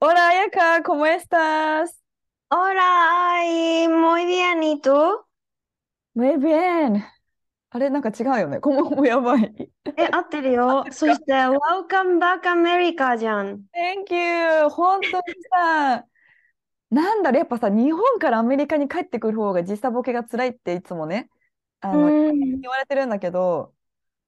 [0.00, 2.02] Hola, Ayaka, ¿cómo estás?
[2.48, 4.90] Hola, ay, muy bien, ¿y tú?
[6.14, 7.04] Muy bien.
[7.70, 8.60] あれ、なんか違うよね。
[8.60, 9.72] こももやばい。
[9.96, 10.86] え、合ってるよ。
[10.90, 13.64] そして、Welcome back America じゃん。
[13.72, 14.68] Thank you!
[14.70, 16.06] 本当にさ、
[16.90, 21.30] なんだろう、やっぱさ、日本からアメリカに帰ってくる方が時差ボケが辛いっていつもね、
[21.80, 23.74] あの、うん言われてるんだけど、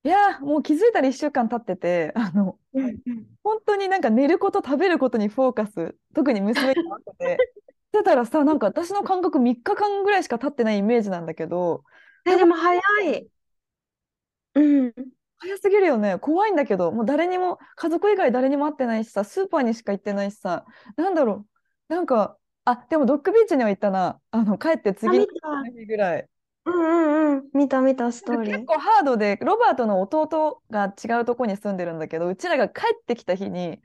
[0.05, 3.02] いや、もう気づいたら1週間経ってて、 あの、うん
[3.45, 7.44] 本当になんか寝ること、食べることにフォーカス、特に娘に合わせて、
[7.94, 11.84] してたらさ、なんか私の感覚3日間ぐらいしか経ってないイメージなんだけど、
[12.25, 13.28] え、でも早い。
[14.55, 14.92] うん。
[15.39, 16.19] 早すぎるよね。
[16.19, 20.64] 怖いんだけど、もう誰にも、家族以外誰にも会ってないしさ、スーパーにしか行ってないしさ、
[20.97, 21.47] なんだろ
[21.89, 24.20] う、なんか、あ、でもドッグビーチには行ったな。
[24.31, 25.27] あの、帰ってあ、次の。
[25.75, 26.28] 日ぐらい。
[26.65, 27.51] うんうんうん。
[27.55, 28.67] 見た見た、ストーリー。
[28.67, 33.81] 結構ハードで、ロバートの弟が違うとこに住んでるんだけど、うちらが帰ってきた日に、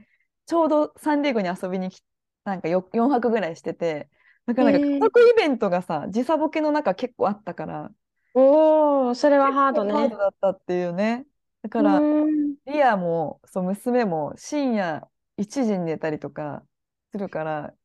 [0.45, 2.01] ちょうどサンディエゴに遊びに来、
[2.45, 4.09] なんかよ4泊ぐらいしてて、
[4.45, 7.91] だからなんかへえ家族イベントがさ、時差ボケの中結構あったから、
[8.33, 10.17] おお、それはハードね結構ハード。
[10.17, 11.25] だったっていうね。
[11.61, 12.07] だかうら、
[12.43, 12.57] ん。
[12.65, 16.65] リアも、そう、娘も深夜1時に寝たりとか
[17.11, 17.75] するから、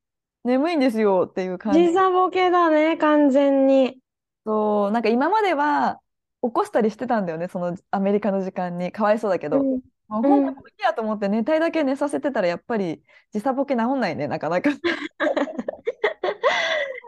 [0.44, 1.88] 眠いんですよっていう感じ。
[1.88, 3.98] 時差ボケだね、完全に。
[4.44, 6.00] そう、なんか今までは
[6.42, 8.92] 起こしたりしてたんだよね、そのアメリカの時間に。
[8.92, 9.60] かわいそうだけど。
[9.60, 9.80] うん。
[10.08, 14.70] もう本当にいいやと思って寝たいだけ寝させてたらやっぱり時差ボケ治んないね、なかなか。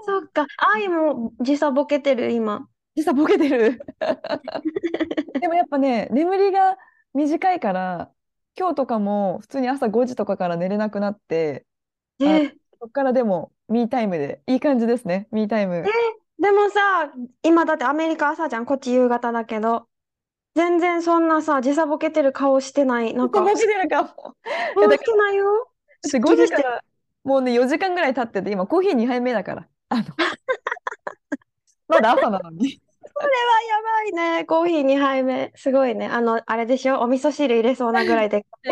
[0.07, 0.47] そっか。
[0.75, 2.69] 愛も時差ボケてる、今。
[2.95, 3.81] 時差ボケてる。
[5.41, 6.79] でもやっぱね、眠りが
[7.13, 8.11] 短いから、
[8.57, 11.67] 今日とかも普通に朝5時とかから寝れなくなって、
[12.21, 15.85] え、そっからでもミータイムでいい感じですね、ミータイム。
[16.45, 17.11] でもさ、
[17.43, 19.89] 今だってアメリカ朝じゃん、こっち夕方だけど。
[20.55, 23.15] 全然そんなさ、時差ボケてる顔してない。
[23.15, 24.09] なんか、ボケてるかも。
[24.77, 25.47] もうしてないよ。
[26.03, 26.85] だって5すっきりして時から
[27.25, 29.69] もうね、4時間ぐらい経ってて、今コーヒー2杯目だから。
[29.89, 30.05] あの
[31.89, 32.79] まだ朝なのに。
[33.15, 34.45] これはやばいね。
[34.45, 35.51] コーヒー2杯目。
[35.57, 36.09] すごいね。
[36.09, 37.01] あの、あれでしょ？
[37.01, 38.45] お味噌汁入れそうなぐらいで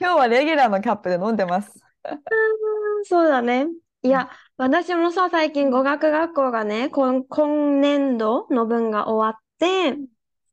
[0.00, 1.72] 今日はレギュラーのカップで飲んでます。
[3.04, 3.68] そうだね。
[4.04, 9.96] いや、私もさ、最近語学学校がね、今、今年度の分が終わって、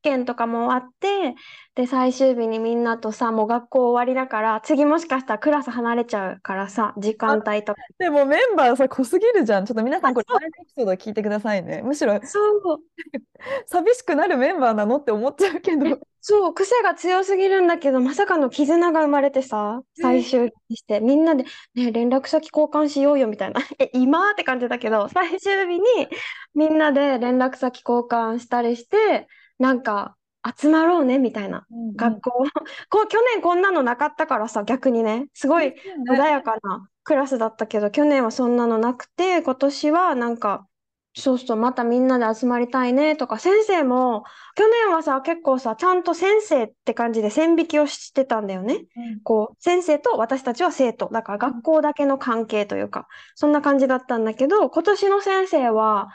[0.02, 1.36] 験とかも終わって、
[1.76, 7.82] で、最終日にみんなとさ、もう学校終わりだから、次もしかしたらクラス離れちゃうからさ、時間帯とか。
[7.98, 9.66] でもメンバーさ、濃すぎるじゃん。
[9.66, 11.82] ちょっと皆さんこれ前のエピソード聞いてくださいね。
[11.82, 12.80] むしろそう、
[13.68, 16.00] 寂しくなるメンバーなのって思っちゃうけど。
[16.24, 23.60] そう、癖が強すぎるんだけど、まさかの絆が生まれてさ、最終日にして、みんなで、ね、連絡先交換しようよみたいな。
[23.80, 24.32] え、今？
[24.32, 26.08] って感じだけど、最終日に
[26.54, 29.28] みんなで連絡先交換したりして、
[29.62, 30.18] なんか
[30.60, 31.66] 集まろうねみたいな。
[31.96, 32.32] 学校、
[32.90, 35.76] こう去年こんなのなかったからさ、逆にね、すごい
[36.10, 40.68] 穏やかなクラスだったけど、去年はそんなのなくて、今年はなんか、
[41.14, 44.24] そうそう、またみんなで集まりたいねとか、先生も、
[44.56, 48.86] 去年はさ、結構さ、ちゃんと先生って感じで線引きをしてたんだよね。
[49.24, 51.10] こう、先生と私たちは生徒。
[51.12, 56.10] だから学校だけの関係というか、そんな感じだったんだけど、今年の先生は、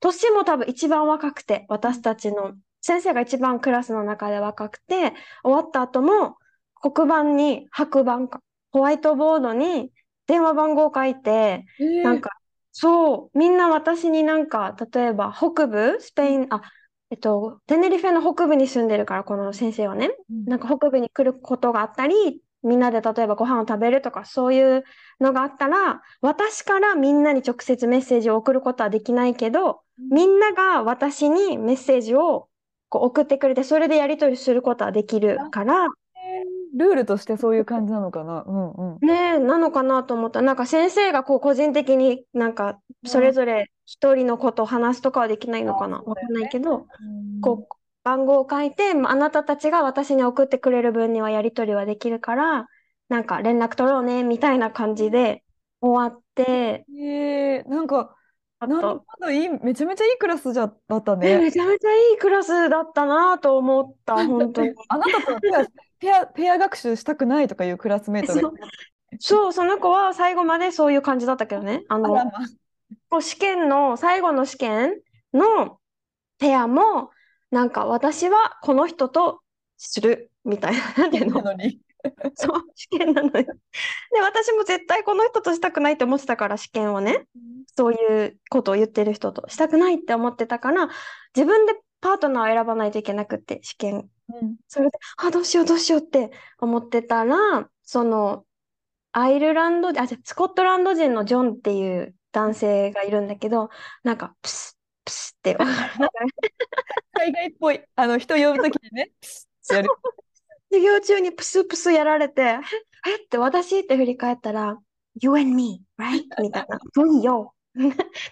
[0.00, 6.36] 年も多分一番若くて、私たちの、先生が一番クラスの中で若くて、終わった後も、
[6.80, 9.92] 黒板に、白板か、ホワイトボードに
[10.26, 11.64] 電話番号を書いて、
[12.02, 12.30] なんか、
[12.72, 16.62] そう、みんな私になんか、例えば北部、スペイン、あ、
[17.10, 20.10] えっと、テネリフェの北部に住んでるから、この先生はね、
[20.46, 24.84] なんか北部に来ることがあったり、みんなで例えばご飯を食べるとか、そういう
[25.20, 32.48] のがあったら、私からみんなに直接メッセージを送ることはできないけど、みんなが私にメッセージを
[32.92, 35.86] こう送ってくれて、それでやり取りすることはできるから、
[36.76, 38.44] ルールとしてそういう感じなのかな？
[38.46, 39.06] うんうん。
[39.06, 40.42] ねえ、なのかなと思った。
[40.42, 46.86] なんか先生がこう個人的になんかそれぞれ一人のことを話すとかはできないのかなわかんないけど、
[47.40, 47.74] こう
[48.04, 52.66] 番号を書いて、まああなたたちが私に送ってくれる分にはやり取りはできるから、
[53.08, 55.42] なんか連絡取ろうね、みたいな感じで
[55.80, 58.14] 終わって、えー、なんか、
[58.66, 61.44] なるほど、いい、めちゃめちゃいいクラスじゃだったね、ね。
[61.44, 64.74] めちゃめちゃいいクラスだったなと思った、 本当に。
[64.88, 68.52] あなたと手足、ペア、ペア学習したくないとかいうクラスメートがいそう
[69.18, 71.84] そう、その子は最後までそういう感じだったけどね。
[71.88, 72.14] あの、
[73.10, 75.00] ま試験の、最後の試験
[75.32, 75.78] の
[76.38, 77.10] ペアも、
[77.50, 79.40] なんか私はこの人と
[79.76, 81.08] するみたいな、
[81.42, 81.80] なのに。
[82.34, 83.44] そう、試験なのよ。
[84.12, 87.26] で、私も絶対この人としたくないって思ってたから、試験をね、
[87.76, 90.88] そういうことを言ってる人としたくないって思ってたから、
[91.34, 94.10] 自分でパートナーを選ばないといけなくって、試験。
[94.28, 98.46] うんそれで、あ、どうしようどうしようって思ってたら、その、
[99.12, 103.68] アイルランド、あ、じゃスコットランド人のジョンっていう男性がいるんだけど、
[104.02, 105.56] なんか、プスッ、プスッって、
[107.12, 107.82] 海外っぽい。
[107.94, 109.12] あの、人呼ぶときにね、
[109.70, 109.88] やる。
[110.72, 112.42] 授業中にプスプスやられて、
[113.06, 114.78] え、えって私って振り返ったら、
[115.20, 116.24] You and me, right?
[116.40, 116.78] みたいな。
[116.94, 117.54] そう よ。
[117.78, 117.82] っ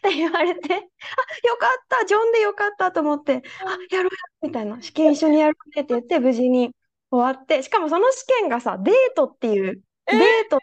[0.02, 4.10] て言われて、あ、よかった、ジョンでよかったと思って、あ、やろうよ、
[4.42, 4.80] みたいな。
[4.82, 6.74] 試験一緒にやろうねって言って、無事に
[7.10, 10.14] 終わって、しかもその試験がさ、デートっていう、え？
[10.14, 10.58] ーデート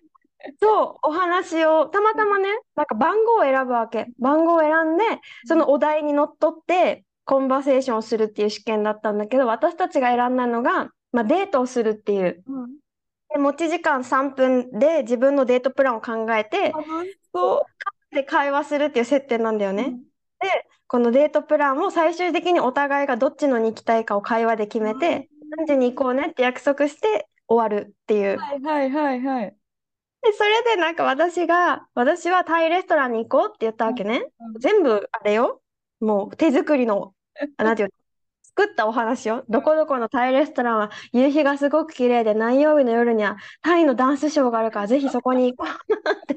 [0.59, 4.07] とお話を、たまたまね、なんか番号を選ぶわけ。
[4.19, 5.03] 番号を選んで、
[5.45, 12.43] そのお題にのっとって、コンバセーションをするっていう試験だったんだけど、私たちが選んだのが、まあ、デートをするっていう。
[13.29, 16.73] で持ち時間3分で自分のデートプランを考えて、
[17.33, 17.65] そ
[18.11, 19.73] で会話するっていう設定なんだよう。
[19.73, 19.97] ね。
[20.87, 28.37] このデートプランを最終的にお互いがどっちのに行きたいかを会話で決めて、何時に行こうねって約束して終わるっていう。
[28.37, 29.55] はいはいはいはい。
[30.21, 34.25] で、それでなんか私が、私はタイレストランに行こうって言ったわけね。
[34.39, 35.61] うん全部あれよ。
[35.99, 37.13] もう手作りの、
[37.57, 37.96] あなんていうの、
[38.57, 39.43] 作ったお話よ。
[39.49, 46.33] どこどこのタイレストランは夕日がすごく綺麗で何曜日の夜にはタイのダンスショーがあるからぜひそこに行こう って。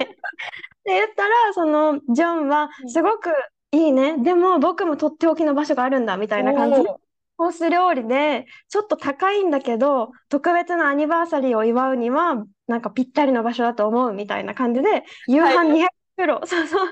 [0.85, 3.31] で言ったら、そのジョンはすごく
[3.73, 4.19] いいね。
[4.19, 6.91] でも僕もとっておきの場所があるんだみたいな感じで。
[7.39, 15.87] コース料理で、ちょっと高いんだけど、特別なアニバーサリーを祝うには、なんかぴったりの場所だと思うみたいな感じで、夕飯200
[16.19, 16.89] ユーロ、そうそう、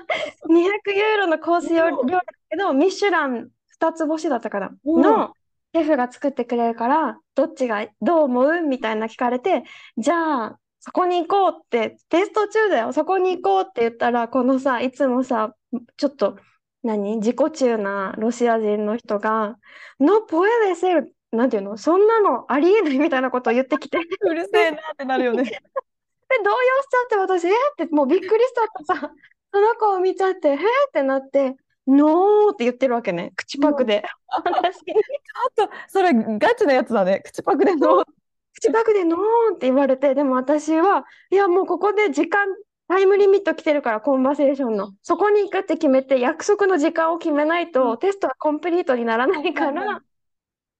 [0.49, 3.49] 200ユーロのコース料料理だけど、ミシュラン
[3.81, 5.01] 2つ星だったかな、うん。
[5.01, 5.33] の
[5.73, 9.63] シェフが作ってくれるから、どっちがどう思うみたいな聞かれて、
[9.97, 15.55] じゃあ、そこに行こうって、テスト中だよ、そこに行こうって言ったら、このさ、いつもさ、
[15.97, 16.37] ちょっと、
[16.81, 19.57] 何自己中なロシア人の人が、
[19.99, 21.77] No puede ser なんていうの？
[21.77, 25.43] そんなのありえないみたいなことを言ってきて、で、うるせえなってなるよね。
[26.43, 29.13] 動揺しちゃって私、えーってもうびっくりしちゃってさ、
[29.53, 30.59] その子を見ちゃって、えーっ
[30.93, 31.55] てなって、
[31.89, 34.03] ノーって言ってるわけね、口パクで。
[34.29, 34.93] 私に
[35.57, 37.21] あと、それガチなやつだね。
[37.25, 38.03] 口パクでの。
[38.53, 42.47] 口パクでノーって言われて、でも私は、いやもうここで時間、
[42.87, 44.91] タイムリミット来てるから、 conversation の。
[45.01, 50.01] そこに行くって決めて、約束の時間を決めないと、テストはコンプリートにならないから、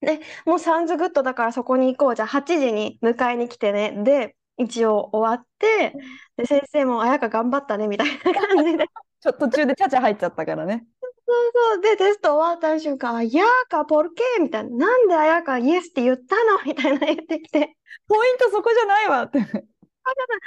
[0.01, 2.15] で、もう sounds good だからそこに行こう。
[2.15, 3.93] じゃあ8時に迎えに来てね。
[4.03, 5.93] で、一応終わって、
[6.37, 8.85] で、先生も、あやか頑張ったね、みたいな感じで。
[9.21, 10.85] ちょっと途中でチャチャ入っちゃったからね。
[11.01, 11.81] そうそう。
[11.81, 14.87] で、テスト終わった瞬間、あやか、ポルケみたいな。
[14.87, 16.63] なんであやか、イエスって言ったの？
[16.65, 17.77] みたいな言ってきて。
[18.07, 19.39] ポイントそこじゃないわって。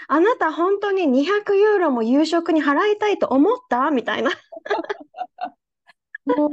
[0.08, 3.90] あなた本当に200ユーロも夕食に払いたいと思った？
[3.90, 4.30] みたいな。
[6.26, 6.50] もう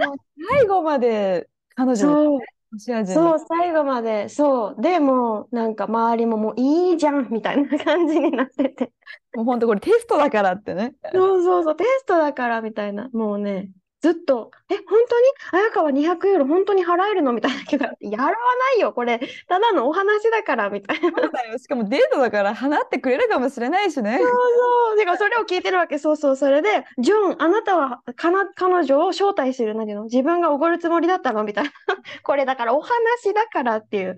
[0.51, 2.58] 最後まで彼女そう、ロシア人の
[3.06, 4.81] そう、最後まで、そう。
[4.81, 8.94] でもう、なんか周りももういいじゃんみたいな感じになってて。
[9.33, 10.94] もう本当これテストだからってね。
[11.11, 13.09] そうそうそう、テストだからみたいな。
[13.11, 15.25] もうね、ずっと、え、本当に？
[15.51, 17.33] 綾川200ユーロ本当に払えるの？
[17.33, 18.33] みたいなけど、やらな
[18.77, 19.19] いよ、これ。
[19.47, 21.09] ただのお話だから、みたいな。
[21.09, 24.19] そうだよしかもデートだから放ってくれるかもしれないしね。
[24.19, 25.97] そう、てかそれを聞いてるわけ。
[25.97, 31.44] そうそう、それで、ジョン、あなたはかな、彼女を招待する、何の自分がおごるつもりだったの？
[31.44, 31.71] みたいな。
[32.23, 34.15] これだからお話だからっていう。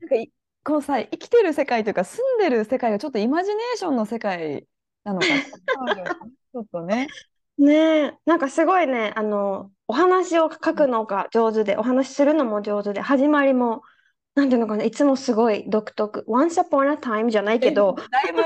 [0.00, 0.30] なんかい
[0.64, 4.66] このさ生きてる世界というか住んでる世界がちょっとイマジネーションの世界
[5.04, 7.06] なのかちょっとね。
[7.58, 13.82] ねえ、なんかすごいね、あの、お話を書くのが上手で、お話しするのも上手で、始まりも、
[14.34, 16.24] なんていうのかな、いつもすごい独特。
[16.28, 18.42] Once upon a time じゃないけど、だいぶ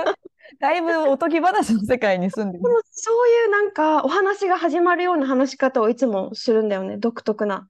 [0.58, 7.68] だいぶおとぎ話の世界に住んでるそういうなんかお話が始まるような話し方をいつもするんだよね、独特な。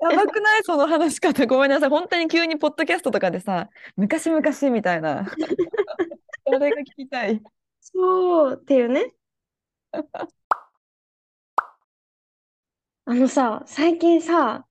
[0.00, 0.62] やばくない？
[0.64, 1.46] その話し方。
[1.46, 1.90] ごめんなさい。
[1.90, 5.26] 本当に急にポッドキャストとかでさ、昔々みたいな。
[6.46, 7.42] それが聞きたい。
[7.80, 9.14] そうっていうね。
[13.06, 14.66] あのさ、最近さ、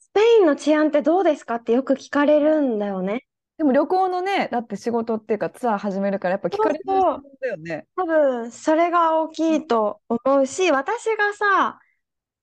[0.00, 3.26] スペインの治安ってどうですかってよく聞かれるんだよね。
[3.58, 7.86] でも旅行のね、だって仕事っていうかツアー始めるからやっぱ聞かれるそうそうだよね。
[7.96, 11.80] 多分それが大きいと思うし、私がさ、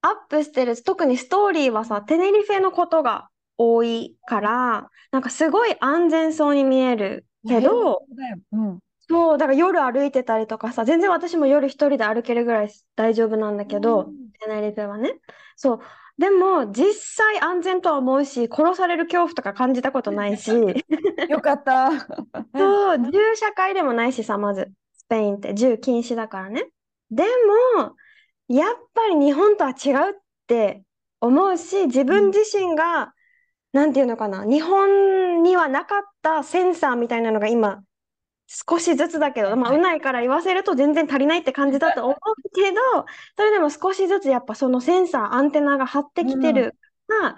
[0.01, 8.38] アップしてる、特にストーリーはさ、テネリフェのことが多いから、なんかすごい安全そうに見えるけど、そうだよ。
[8.51, 8.79] うん。
[9.10, 14.12] そう、だから夜歩いてたりとかさ、全然私も夜一人で歩けるぐらい大丈夫なんだけど、
[14.42, 15.20] テネリフェはね。
[15.56, 15.80] そう。
[16.18, 20.52] でも、実際安全とは思うし、殺される恐怖とか感じたことないし、
[21.30, 21.92] よかった。
[22.58, 26.70] そう、銃社会でもないしさ、まず、スペインって銃禁止だからね。
[27.12, 27.24] で
[27.78, 27.96] も、
[28.48, 30.14] やっぱり日本とは違うっ
[30.48, 30.84] て
[31.22, 33.14] 思うし、自分自身が、
[33.72, 37.84] なんていうのかな、日本にはなかったセンサーみたいなのが今、
[38.48, 42.80] 少しずつだけど、まあ、うないから言わせると全然足りないって感じだと思うけど、
[43.36, 46.75] それでも少しずつやっぱそのセンサー、アンテナが張ってきてる
[47.08, 47.36] から、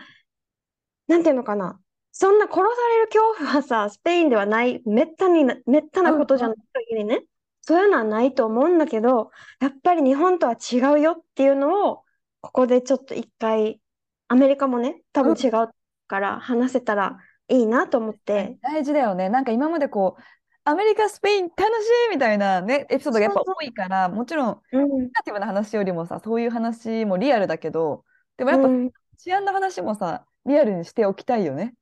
[1.08, 1.80] なんていうのかな、
[2.12, 6.58] そんな殺される恐怖はさ、スペインではない、めったにな、めったなことじゃない
[6.89, 7.24] 限りね、
[7.62, 12.04] そういうのはないと思うんだけど、やっぱり日本とは違うよっていうのを、
[12.42, 13.82] ここでちょっと一回、
[14.28, 15.70] アメリカもね、多分違う
[16.08, 19.30] から話せたらいいなと思って、大事だよね。
[19.30, 20.22] なんか今までこう、
[20.70, 21.66] アメリカ、スペイン楽し
[22.08, 28.06] いみたいなね、エピソードがやっぱ多いから、もちろん、うん、ネガティブな話よりもさ、そういう話もリアルだけど、
[28.38, 31.74] でもやっぱうん治安の話もさ、リアルにしておきたいよね。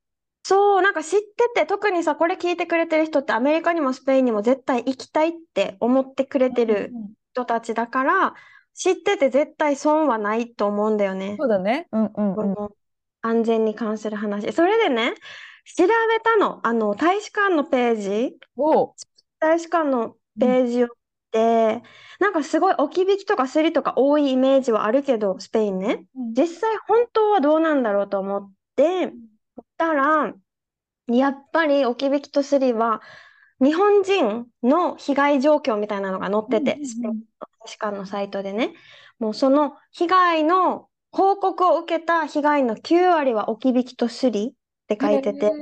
[0.42, 8.34] そう、なんか知ってて、特にさ、これ聞いてくれてる人ってアメリカにもスペインにも絶対行きたいって思ってくれてるうん人たちだから、
[8.74, 11.36] 知ってて絶対損はないと思うんだよね。
[11.38, 11.86] そうだね。
[11.92, 12.68] うんうんうん。
[13.20, 14.52] 安全に関する話。
[14.52, 15.14] それでね、
[15.76, 16.60] 調べたの。
[16.66, 18.94] あの、大使館のページ、おう。
[19.38, 20.92] 大使館のページを見
[21.32, 21.82] て、
[22.18, 26.06] なんかすごい置き引きとかスリとか多いイメージはあるけど、スペインね。
[26.36, 29.12] 実際本当はどうなんだろうと思って、
[29.76, 30.32] たら、
[31.08, 33.00] やっぱり置き引きとスリは、
[33.60, 38.74] 日本人の被害状況みたいなのが載ってて、スペインの大使館のサイトでね、
[39.18, 44.54] もうその被害の報告を受けた被害の9割は置き引きとスリ
[44.94, 45.52] って書いてて、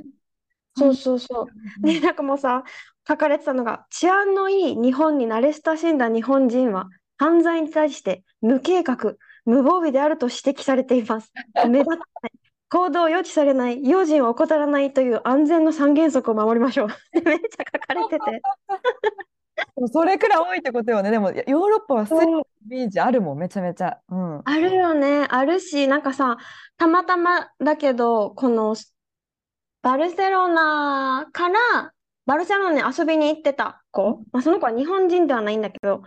[0.76, 1.49] そうそうそ
[1.83, 1.87] う。
[1.87, 2.62] で、なんかもうさ、
[3.09, 9.14] 書かれてたのが、治安のいい日本に慣れ親しんだ日本人は、犯罪に対して無計画、
[9.45, 11.33] 無防備であると指摘されています。
[11.68, 12.33] 目立たない、
[12.68, 16.88] 行動を予知されない、用心を怠らないという安全の三原則を守りましょう。
[17.25, 18.42] めっちゃ書かれてて。
[19.90, 21.11] それくらい多いってことよね。
[21.11, 24.00] でもヨーロッパはスリそうイメージあるもん、めちゃめちゃ。
[24.09, 24.40] うん。
[24.45, 25.26] あるよね。
[25.30, 26.37] あるし、なんかさ、
[26.76, 28.75] たまたまだけど、この
[29.87, 31.93] バルセロナから、
[32.26, 36.02] バルセロナに遊びに行ってた子、まあ、その子は日本人ではないんだけど、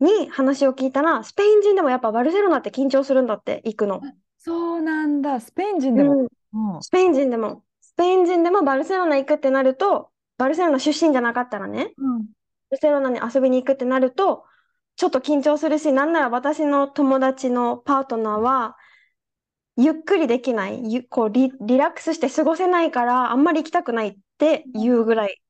[0.00, 4.00] に話を聞いたら、スペイン人でもやっぱバルセロナって緊張するんだって、行くの。
[4.38, 5.40] そうなんだ。
[5.40, 6.12] スペイン人でも？
[6.14, 6.16] う
[6.58, 7.64] ん、うんスペイン人でも。
[7.82, 12.24] スペイン人でもバルセロナ行くってなると、バルセロナ出身じゃなかったらね、うんバ
[12.70, 14.44] ルセロナに遊びに行くってなると、
[14.96, 18.78] ちょっと緊張するし、なんなら私の友達のパートナーは、
[19.76, 25.40] ゆっくりできない、ゆこうリ、リラックスして過ごせないから、あんまり行きたくないっていうぐらい。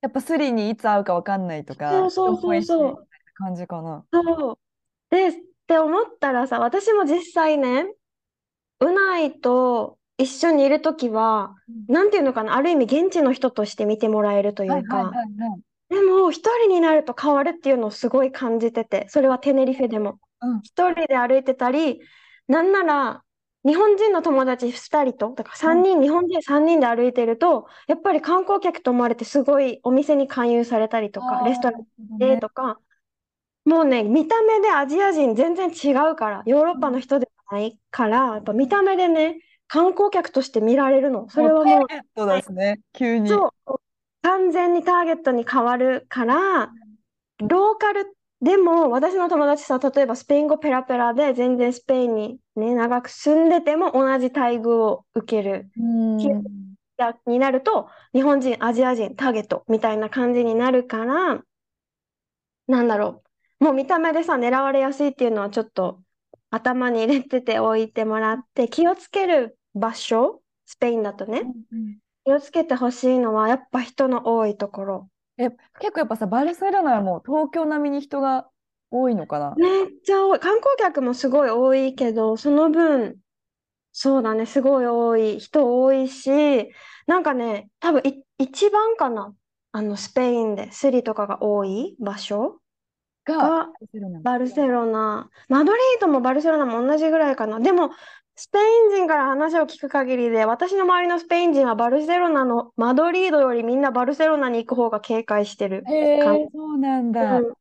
[0.00, 4.04] やっぱスリにいつ会うかわかんないとか、そうそうそうそう感じかな。
[4.12, 4.58] そう。
[5.10, 5.32] で、っ
[5.66, 7.86] て思ったらさ、私も実際ね、
[8.80, 11.54] うないと一緒にいるときは、
[11.88, 15.24] なんていうのかな、ある意味現地の人として見てもらえるというはいはいはい。
[15.90, 20.18] でも一人になると変わるっていうのをすごい感じてて、それはテネリフェでも。
[20.40, 22.00] うん一人で歩いてたり、
[22.48, 23.22] なんなら
[23.66, 32.78] 日本人の友達2人と、だから3人、日本人3人で歩いてると、やっぱり観光客と思われてすごいお店に勧誘されたりとか、レストランンでとか、
[33.64, 41.28] もうね、見た目でアジア人全然違うから、ヨーロッパの人ではないから、やっぱ見た目でね、観光客として見られるの。
[41.30, 43.30] それはもう、ターゲットですね、急に。
[43.30, 43.74] そう、
[44.22, 46.70] 完全にターゲットに変わるから、
[47.38, 48.14] ローカル
[48.44, 56.18] でも私の友達さ、例えばスペイン語ペラペラで全然スペインにね、長く住んでても同じ待遇を受けるうん
[56.98, 61.42] やになると、日本人、アジア人、ターゲットみたいな感じになるから、
[62.66, 63.22] なんだろ
[63.60, 63.64] う。
[63.64, 66.02] もう見た目でさ、狙われやすいっていうのはちょっと
[66.50, 75.08] 頭に入れてておいてもらって、気をつける場所、スペインだとね、うん気をつけてほしいのは、やっぱ人の多いところ。
[75.36, 75.50] え、
[75.80, 78.46] 結構やっぱさ、バルセロナはもう東京並みに人が
[78.90, 79.54] 多いのかな？
[79.56, 80.38] めっちゃ多い。
[80.38, 83.16] 観光客もすごい多いけど、その分、
[83.92, 85.40] そうだね、すごい多い。
[85.40, 86.70] 人多いし、
[87.06, 89.34] なんかね、多分い一番かな？
[89.72, 92.60] あの、スペインでスリとかが多い場所
[93.24, 94.20] が、がバルセロナ。
[94.20, 95.28] バルセロナ。
[95.48, 97.58] マドリードもバルセロナも同じぐらいかな。
[97.58, 97.90] でも、
[98.36, 107.18] スペイン人から話を聞く限りで、私の周りのスペイン人はバルセロナのマドリードよりみんなバルセロナに行く方が警戒してるへ感え、そうなんじ。
[107.18, 107.38] だ。
[107.38, 107.54] うん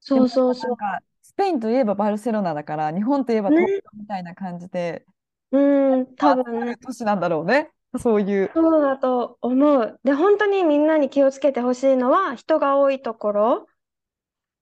[0.00, 0.70] そうそうそう。
[0.70, 5.04] なんか、スペインといえばバルセロナだから、日本といえばね東京みたいな感じで、
[5.50, 6.60] うん、多集分ね。
[6.60, 7.70] まる年なんだろうね。
[7.98, 8.50] そういう。
[8.54, 10.00] そうだと思う。
[10.04, 13.74] で、本当にみんなに気をつけてほしいのは、人が多いところっ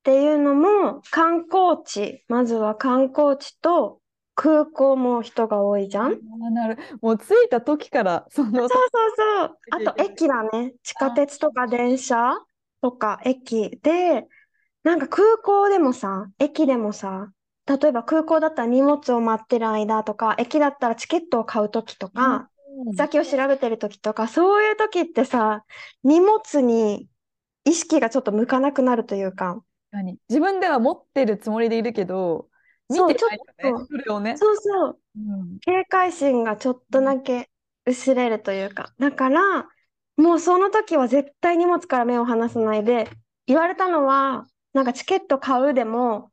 [0.04, 4.00] ていうのも、観光地、まずは観光地と
[4.34, 6.18] 空港も人が多いじゃん？
[6.46, 6.78] あなる。
[7.00, 8.50] もう着いた時からその。
[8.50, 9.58] そうそうそう。
[9.88, 10.74] あと駅だね。
[10.82, 12.34] 地下鉄とか電車
[12.82, 14.26] とか駅で、
[14.82, 17.30] なんか空港でもさ、駅でもさ、
[17.66, 22.50] 例えば空港だったら荷物を待ってる間とか、駅だったらチケットを買う時とか、
[22.96, 25.64] 先を調べてる時とか、そういう時ってさ、
[26.02, 27.08] 荷物に
[27.64, 29.62] 意識がちょっと向かなくなるというか。
[30.28, 32.48] 自分では持ってるつもりでいるけど、
[32.88, 34.36] 見てないよね、それをね。
[34.36, 37.48] そうそう、うん、警戒心がちょっとだけ
[37.86, 38.92] 薄れるというか。
[38.98, 39.68] だから、
[40.16, 43.10] もうその時は絶対荷物から目を離さないで、
[43.46, 46.30] 言われたのは、なんかチケット買うでも、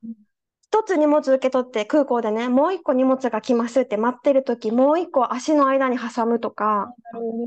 [0.61, 6.93] 一つ荷物受け取って空港でね、もう一個荷物が来ますって待ってる時、もう一個足の間に挟むとか、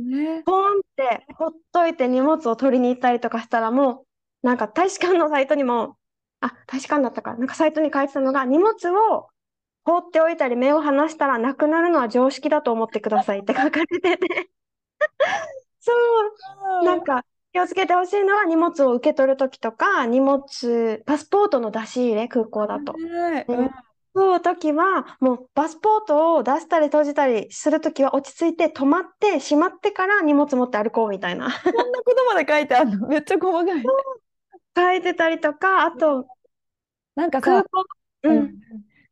[0.07, 4.05] ね、ポンってほっといて荷物を取りに行ったりとかしたらも
[4.43, 5.97] う、なんか大使館のサイトにも、
[6.45, 9.29] あ、大使館だったか、なんかサイトに書いてたのが、荷物を
[9.85, 14.19] 放っておいたり目を離したらなくなるのは常識だと思ってくださいって 書かれてて。
[15.81, 15.93] そ
[16.81, 22.95] う、なんか気をつけてほしいのは荷物を受け取るときとか、荷物、パスポートの出し入れ、空港だと。
[23.49, 23.71] うん。
[24.17, 31.51] そう時は、もうパスポートを出したり閉じたりするときは落ち着いて止まってしまってから荷物持って歩こうみたいな。
[31.63, 33.09] そんなことまで書いてあるの？
[33.09, 33.83] めっちゃ細かい。
[34.77, 36.27] 書いてたりとか、あと、
[37.15, 37.65] なんかさ、
[38.23, 38.55] うん、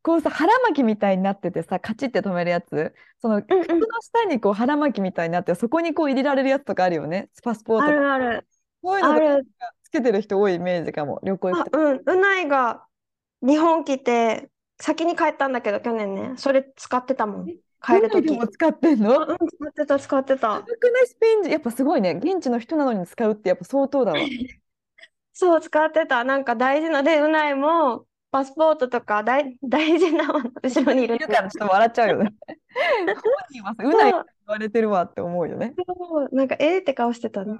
[0.01, 2.93] こうさ腹巻きみたいになっててさカチッて止めるやつ。
[3.21, 7.29] その服の下にこう腹巻きみたいになってそこにこう入れられるやつとかあるよね。
[7.41, 8.47] パスポートあるある。
[8.83, 11.79] そういうのとかつけてる人多いイメージかも旅行行くと。
[11.79, 12.01] うん。
[12.05, 12.83] うないが
[13.41, 16.33] 日本来て先に帰ったんだけど去年ね。
[16.35, 17.45] それ使ってたもん。
[17.45, 18.35] 帰る時。
[18.35, 19.19] も使ってんの？
[19.19, 20.63] うん、使ってた使ってた。
[21.05, 22.19] スペイン人やっぱすごいね。
[22.21, 24.17] 現地の人なのに使うってやっぱ相当だわ
[25.33, 32.33] そう使ってたなんか大事なでうないもパスポートとか大大事なもの後ろにいるいるからちょっと笑っちゃうよね。
[33.05, 33.15] 本
[33.51, 35.75] 人はうない言われてるわって思うよね。
[35.87, 37.57] そうなんかえーって顔してたね。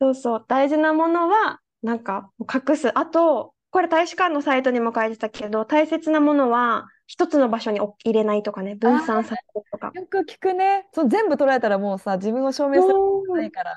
[0.00, 2.96] そうそう大事なものはなんか隠す。
[2.96, 9.90] あとこれ大使館のサイトにも書いてたけど大切なものは一つの場所に入れないとかね分散させるとか。
[9.92, 10.86] よく聞くね。
[10.92, 12.94] そう全部取られたらもうさ自分を証明する
[13.34, 13.76] ないからっ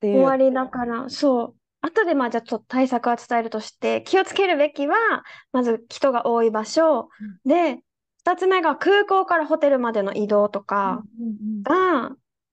[0.00, 0.22] ていう。
[0.22, 4.96] 終わりだからそう後でまあじゃあちょっと対策は伝えるとして気をつけるべきは
[5.52, 7.08] まず人が多い場所、
[7.44, 7.80] うん、で
[8.26, 11.02] 2つ目が空港からホテルまでの移動とか
[11.62, 12.10] が、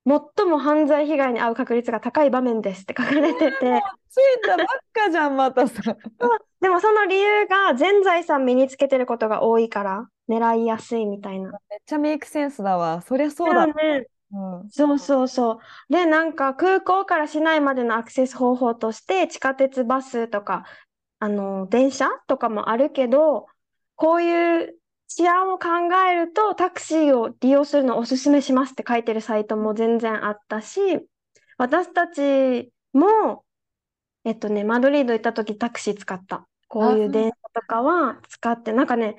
[0.07, 3.81] 最も犯罪被害に遭う確率が高い場面ですって書かれてて。
[4.09, 5.81] ついたばっかじゃんまたさ。
[6.61, 11.49] でもその理由が全財産身につけてることが多いから狙いやすいみたいな。
[11.49, 13.01] めっちゃメイクセンスだわ。
[13.01, 14.07] そりゃそうだね。
[14.31, 15.59] うん、そうそうそう。
[15.93, 20.65] で、なんか空港から市内までのアクセス方法として地下鉄、バスとか、
[21.19, 23.47] あの、電車とかもあるけど、
[23.95, 25.67] こういう治安を考
[26.09, 30.79] えるとタクシーを利用するのをおすすめしますって書いてるサイトも全然あったし、
[31.57, 33.45] 私たちも、
[34.25, 36.47] えっとね、マドリード行った時タクシー使った。
[36.67, 39.15] こういう電車とかは使って、なんかね、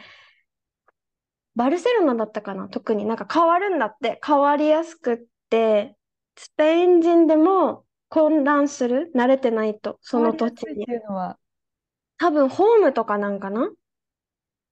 [1.56, 2.68] バルセロナだったかな？
[2.68, 3.04] 特に。
[3.06, 4.20] なんか変わるんだって。
[4.24, 5.18] 変わりやすくっ
[5.50, 5.96] て。
[6.36, 9.10] スペイン人でも混乱する？
[9.16, 9.98] 慣れてないと。
[10.02, 10.84] その土地に。
[10.84, 11.38] っていうのは？
[12.18, 13.70] 多分ホームとかなんかな？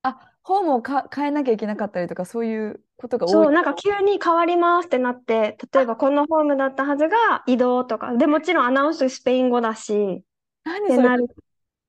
[0.03, 3.33] あホームをか変えなきゃいけなかったりとかそういうことが多い。
[3.33, 7.16] そうなんか急に変わりますってなって例えばこのホームだったはずが
[7.47, 8.14] 移動とか。
[8.14, 10.23] でもちろんアナウンススペイン語だし。
[10.64, 11.09] 何それ？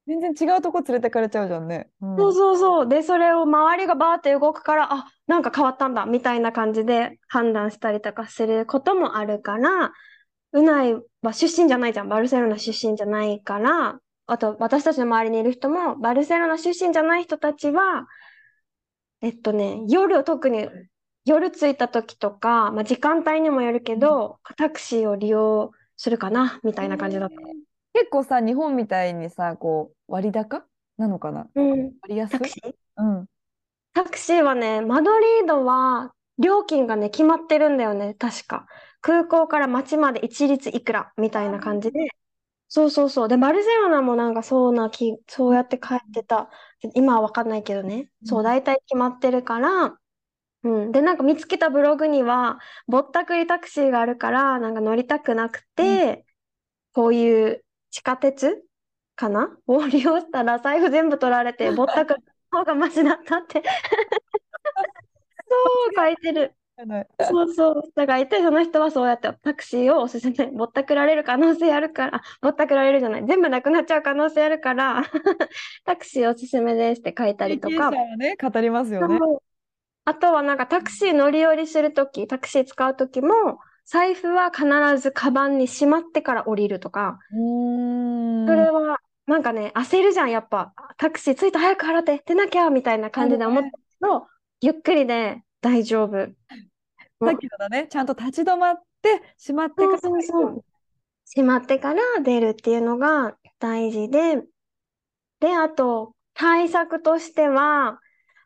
[0.07, 1.89] 全然違うとこ連れてかれちゃうじゃんね。
[2.01, 2.87] うん、そうそうそう。
[2.87, 9.93] で、それを周りがバーって動くから、あ、なんか変わったんだ、みたいな感じで判断したりとかすることもあるから、
[10.51, 12.09] うないは出身じゃないじゃん。
[12.09, 18.07] バルセロナ出身じゃないから、あと私たちの周りにいる人も、バルセロナ出身じゃない人たちは、
[19.21, 20.69] えっとね、夜特に
[21.25, 27.35] 夜着いた時とか、まあ、時間帯にもよるけど、タクシーを利用するかな、みたいな感じだった。
[27.93, 30.63] 結構さ、日本みたいにさ、こう、割高？
[30.97, 31.47] なのかな？
[31.55, 31.93] うん。
[32.01, 32.31] 割安？
[32.31, 32.73] タクシー？
[32.97, 33.25] うん。
[33.93, 38.67] タクシーはね、マドリードは料金がね、決まってるんだよね、確か。
[39.01, 42.07] 空港から街まで一律いくらみたいな感じで。
[42.67, 43.27] そうそうそう。
[43.27, 46.49] で、バルセロナもなんかそうなき、そうやって帰ってた。
[46.93, 48.09] 今はわかんないけどね。
[48.25, 49.97] そう、大体決まってるから、
[50.63, 50.91] うん。
[50.91, 56.25] で、なんか見つけたブログには、ぼったくりタクシーがあるから、なんか乗りたくなくて、
[56.91, 58.64] こういう地下鉄
[59.15, 59.57] かな？
[59.67, 62.15] を利用したら財布全部取られて ぼったく
[62.51, 63.63] 方がマシだったって。
[65.49, 65.55] そ
[65.91, 66.53] う書いてる。
[67.21, 75.03] そうそう、人がいて、その人はそうやってタクシーをおすすめ、ぼったくられる可能性あるから、あぼったくられるじゃない、全部なくなっちゃう可能性あるから、
[75.85, 77.91] タクシーおすすめですって書いたりとか。
[78.17, 79.19] ね、語りますよね。
[80.03, 84.65] あとはなんかタクシー乗り降りするとき、タクシー使うときも、財布は必
[84.99, 88.47] ずカバンにしまってから降りるとか、うーん。
[88.47, 90.73] それはなんかね、焦るじゃん、やっぱ。
[90.97, 94.27] タクシー着いた早く払って、出なきゃみたいな感じで思ったけど、
[94.61, 96.11] ゆっくりで大丈夫。
[96.11, 100.65] さっきのだね、ちゃんと立ち止まって、しまってからそうそう。
[101.25, 104.43] しまってから出るっていうのが大事で、
[105.39, 107.99] で、あと、対策としては、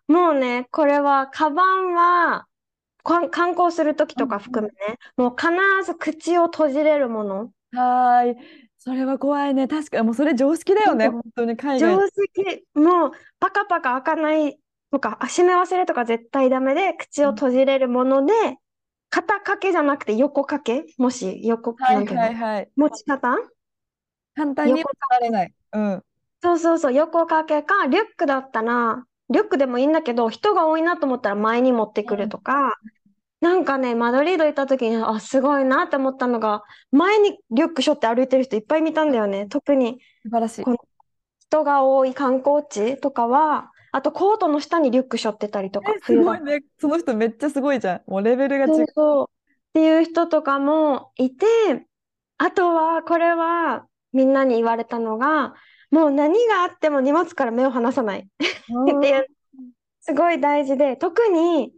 [0.08, 2.48] もうね、これは、カバンは、
[3.04, 5.52] か観光するときとか含めね、もう必
[5.86, 7.54] ず口を閉じれるもの。
[7.72, 8.69] はーい。
[8.80, 9.68] それは怖いね。
[9.68, 11.10] 確かに、もうそれ常識だよね。
[11.10, 12.10] 本当に海常外。
[12.10, 14.58] 識、もう、パカパカ開かない
[14.92, 18.34] とか、あ閉め忘れとか絶対ダメで、口を閉じれるもので、
[19.10, 20.86] 肩掛けじゃなくて横掛け？
[20.98, 22.22] もし、横、はいなんていうの？
[22.24, 22.70] はいはい。
[22.76, 23.38] 持ち方？
[24.36, 24.84] 簡単に
[25.22, 25.54] れない。
[25.74, 26.04] うん。
[26.42, 32.76] そうそうそう、横掛けか、リュックだったら、リュックでもいいんだけど、人が多いなと思ったら前に持ってくるとか、
[33.42, 39.48] なんかね、マドリード行った時に、あ、すごいなって思ったのが、前にリュック背負って歩いてる人いっぱい見たんだよね。
[39.48, 40.64] 特に素晴らしい。
[40.64, 40.76] こ
[41.40, 46.62] 人が多い観光地とかは、あとコートの下にリュック背負ってたりとか、え、すごいね。
[46.78, 48.12] その人めっちゃすごいじゃん。
[48.12, 48.84] もうレベルが違。
[48.84, 49.26] うそう。
[49.26, 51.46] っていう人とかもいて、
[52.38, 55.56] あとは、これはみんなに言われたのが、
[55.92, 59.28] もう何があっても荷物から目を離さない っていう、
[60.02, 61.74] すごい大事で、特に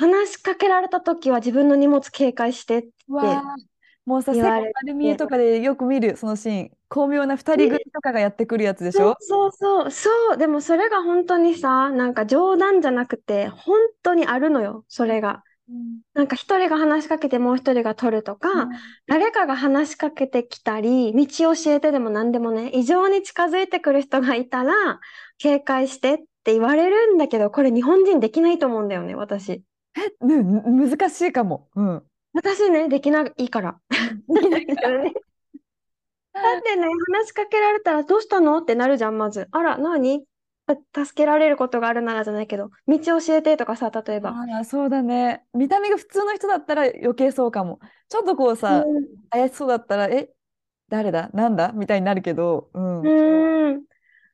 [0.00, 2.88] 話しかけられた時は自分の荷物警戒してって。
[3.08, 3.70] うわー
[4.06, 6.70] もうさ、世界言われて丸見えとかでよく見る、そのシーン。
[6.88, 9.14] 巧妙な二人組とかがやってくるやつでしょ？
[9.20, 15.44] そうそうそう、そう、でもそれが本当にさ、なんか冗談じゃなくて、本当にあるのよ、それが。
[15.68, 18.68] うんなんか一人が話しかけてもう一人が取るとか、
[19.06, 24.98] 誰かが話しかけてきたり、道を教えてでも何でもね、異常に近づいてくる人がいたら、
[25.38, 29.62] 警戒してって言われるんだけど、これ日本人できないと思うんだよね、私。
[29.96, 31.68] え、ね、む難しいかも。
[31.74, 32.02] うん。
[32.32, 33.80] 私ね、できないから。
[34.28, 35.02] できないから。
[35.02, 35.10] だ
[36.58, 39.48] ってね、話しかけられたらどうしたのってなるじゃん、まず。
[39.50, 40.24] あら、何？
[40.66, 44.30] あ助けられることがあるならじゃないけど、道教えてとかさ、例えば。
[44.30, 45.44] ああ、そうだね。
[45.52, 47.80] 見た目が普通の人だったら余計そうかも。
[48.08, 50.30] ちょっとこうさ、うん怪しそうだったら、え、
[50.88, 51.30] 誰だ？
[51.34, 51.72] なんだ？
[51.72, 53.00] みたいになるけど、うん。
[53.00, 53.82] うーん。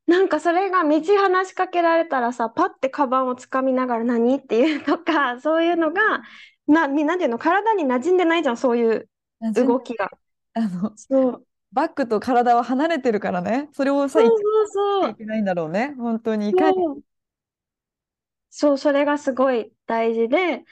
[0.07, 6.23] なんかそれが道話しかけられたらさ、パッてカバンをつかみながら何っていうとか、 そういうのが、
[6.67, 9.09] な、みなんていうの、体に馴染んでないじゃん、そういう
[9.55, 10.11] 動きが。
[10.55, 11.47] あの、そう。
[11.73, 13.69] バッグと体は離れてるからね。
[13.73, 15.95] それをさ、そうそうそういけないんだろうね。
[15.99, 16.49] 本当に。
[16.51, 16.77] いかに。
[16.77, 17.03] そう。
[18.51, 20.65] そう、それがすごい大事で、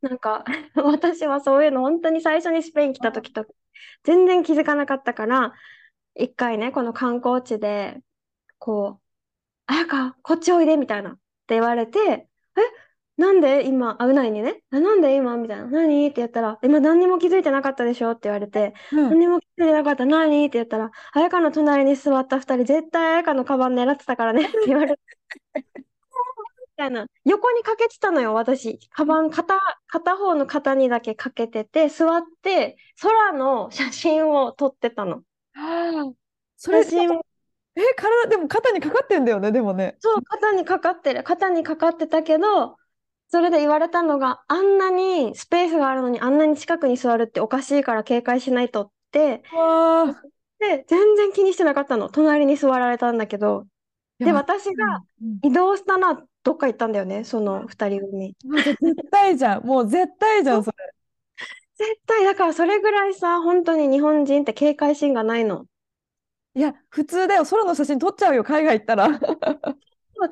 [0.00, 3.46] なんか 私はそういうの本当に最初にスペイン来た時と
[4.02, 5.52] 全然気づかなかったから、
[6.16, 8.02] 一回ね、この観光地で、
[8.58, 9.02] こう、
[9.66, 11.14] あやか、こっちおいで、みたいなっ
[11.46, 12.28] て言われて、え、
[13.16, 15.36] なんで今、危ないにね、あなんで今？
[15.36, 16.06] みたいな、何？
[16.06, 18.12] って言ったら、今何にも気づいてなかったでしょ？
[18.12, 19.10] って言われて、うん。
[19.10, 20.46] 何にも気づいてなかった、何？
[20.46, 24.46] って言ったら、あやかの隣に座った二人、絶対あやかのカバン狙ってたからね。
[24.48, 25.00] って言われて、
[25.56, 25.62] み
[26.76, 28.78] たいな、横にかけてたのよ、私。
[28.90, 35.24] カバン、片、片方の肩にだけかけてて、座って、空の写真を撮ってたの。
[35.56, 36.12] ああ、
[36.56, 37.26] それ、写真を
[37.76, 39.96] え、体、でも肩にかかってんだよね、でもね。
[40.00, 41.22] そう、肩にかかってる。
[41.22, 42.76] 肩にかかってたけど、
[43.28, 49.42] それで言われたのが、あんなにスペースがあるのにあんなに近くに座るっておかしいから警戒しないとって。
[50.58, 52.08] で、全然気にしてなかったの。
[52.08, 53.66] 隣に座られたんだけど、
[54.18, 58.36] で、私がうん移動したらどっか行ったんだよね、その二人組。
[58.80, 59.66] 絶対じゃん。
[59.66, 60.76] もう絶対じゃん、それ。
[61.76, 65.66] 絶対、だからそれぐらいさ、本当に日本人って警戒心がないの。
[66.54, 67.44] いや、普通だよ。
[67.44, 69.18] 空の写真撮っちゃうよ、海外行ったら。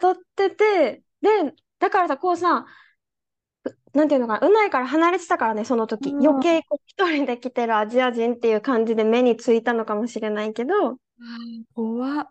[0.00, 2.66] 撮ってて、で、だからさ、こうさ、
[3.64, 6.10] うなんていうのかな、うないから離れてたからね、その時。
[6.10, 10.98] うん余計こう一人で来てるアジア人っていう感じで目についたのかもしれないけど、
[11.74, 12.28] 怖っ。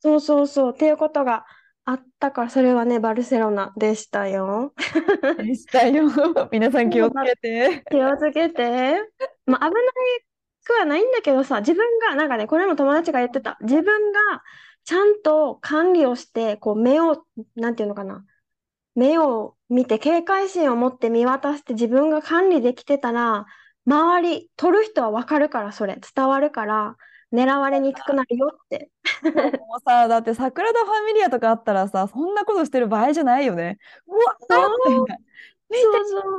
[0.00, 1.44] そうそうそう、っていうことが
[1.84, 4.72] あったから、それはね、バルセロナでしたよ。
[5.38, 6.08] でしたよ。
[6.52, 7.84] 皆さん気をつけて。
[7.90, 9.02] 気をつけて。
[9.46, 9.84] まあ、危ない
[10.66, 13.56] くはないんだけどさ、自分が、なんかね、これも友達が言ってた。
[13.62, 14.42] 自分が
[14.84, 17.24] ちゃんと管理をして、こう、目を、
[17.54, 18.24] なんていうのかな。
[18.94, 23.46] 目を見て、警戒心を持って見渡して自分が管理できてたら、
[23.86, 25.98] 周り、取る人はわかるから、それ。
[26.14, 26.96] 伝わるから、
[27.32, 28.90] 狙われにくくなるよって。
[29.22, 33.78] もうさ、だってサグラダ・ファミリアとかあったらさ、そんなことしてる場合じゃないよね。
[34.06, 34.32] うわ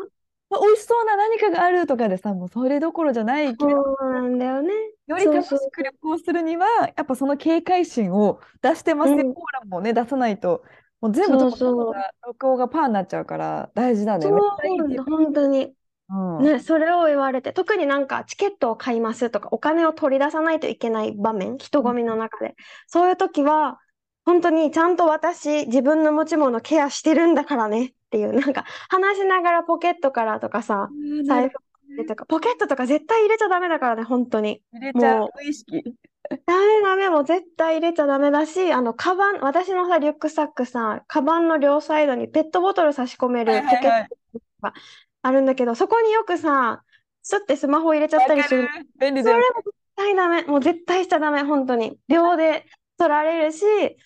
[0.05, 0.09] っ。
[0.49, 4.73] まあ美味しそうな何かがあるとかでさ、もうそれどころじゃないけそど、うなんだよね。
[5.07, 10.63] より楽しく旅行するには、やっぱその警戒心を出してますよ、うんコーラもね、出さないと、
[11.01, 11.93] もう全部そう飛ばしたそう。
[11.93, 14.23] ら録音がパーになっちゃうから、大事だね。
[14.27, 14.97] そめっちゃいいね。
[14.97, 15.73] う、本当に。
[16.09, 16.43] うん。
[16.43, 22.55] ね、それを言われて、特になんかチケットを買いますとか、お金を取り出さないといけない場面、人混みの中で。
[22.87, 23.79] そういう時は、
[24.25, 30.89] 本当にちゃんと私、自分の持ち物ケアしてるんだからねっていう、なんか話しながらポケットからとかさ、
[31.25, 31.57] 財布
[31.95, 34.61] でとか、ポケットとか絶対入れちゃダメだからね、本当に。
[34.73, 35.83] 入れちゃうもう無意識。
[36.29, 44.07] ダメダメ、もう絶対入れちゃダメだし、あの、カバン、私のさ、リュックサックさ、カバンの両サイドにペットボトル差し込めはいるポケッ。
[44.07, 44.73] トが
[45.21, 46.83] あるんだけど、そこによくさ、
[47.23, 48.67] スッてスマホ入れちゃったりする。
[48.99, 49.43] 便利だよね。
[49.47, 50.43] それも絶対ダメ。
[50.43, 51.97] もう絶対しちゃダメ、本当に。
[52.07, 52.65] 秒で
[52.97, 53.63] 取られるし、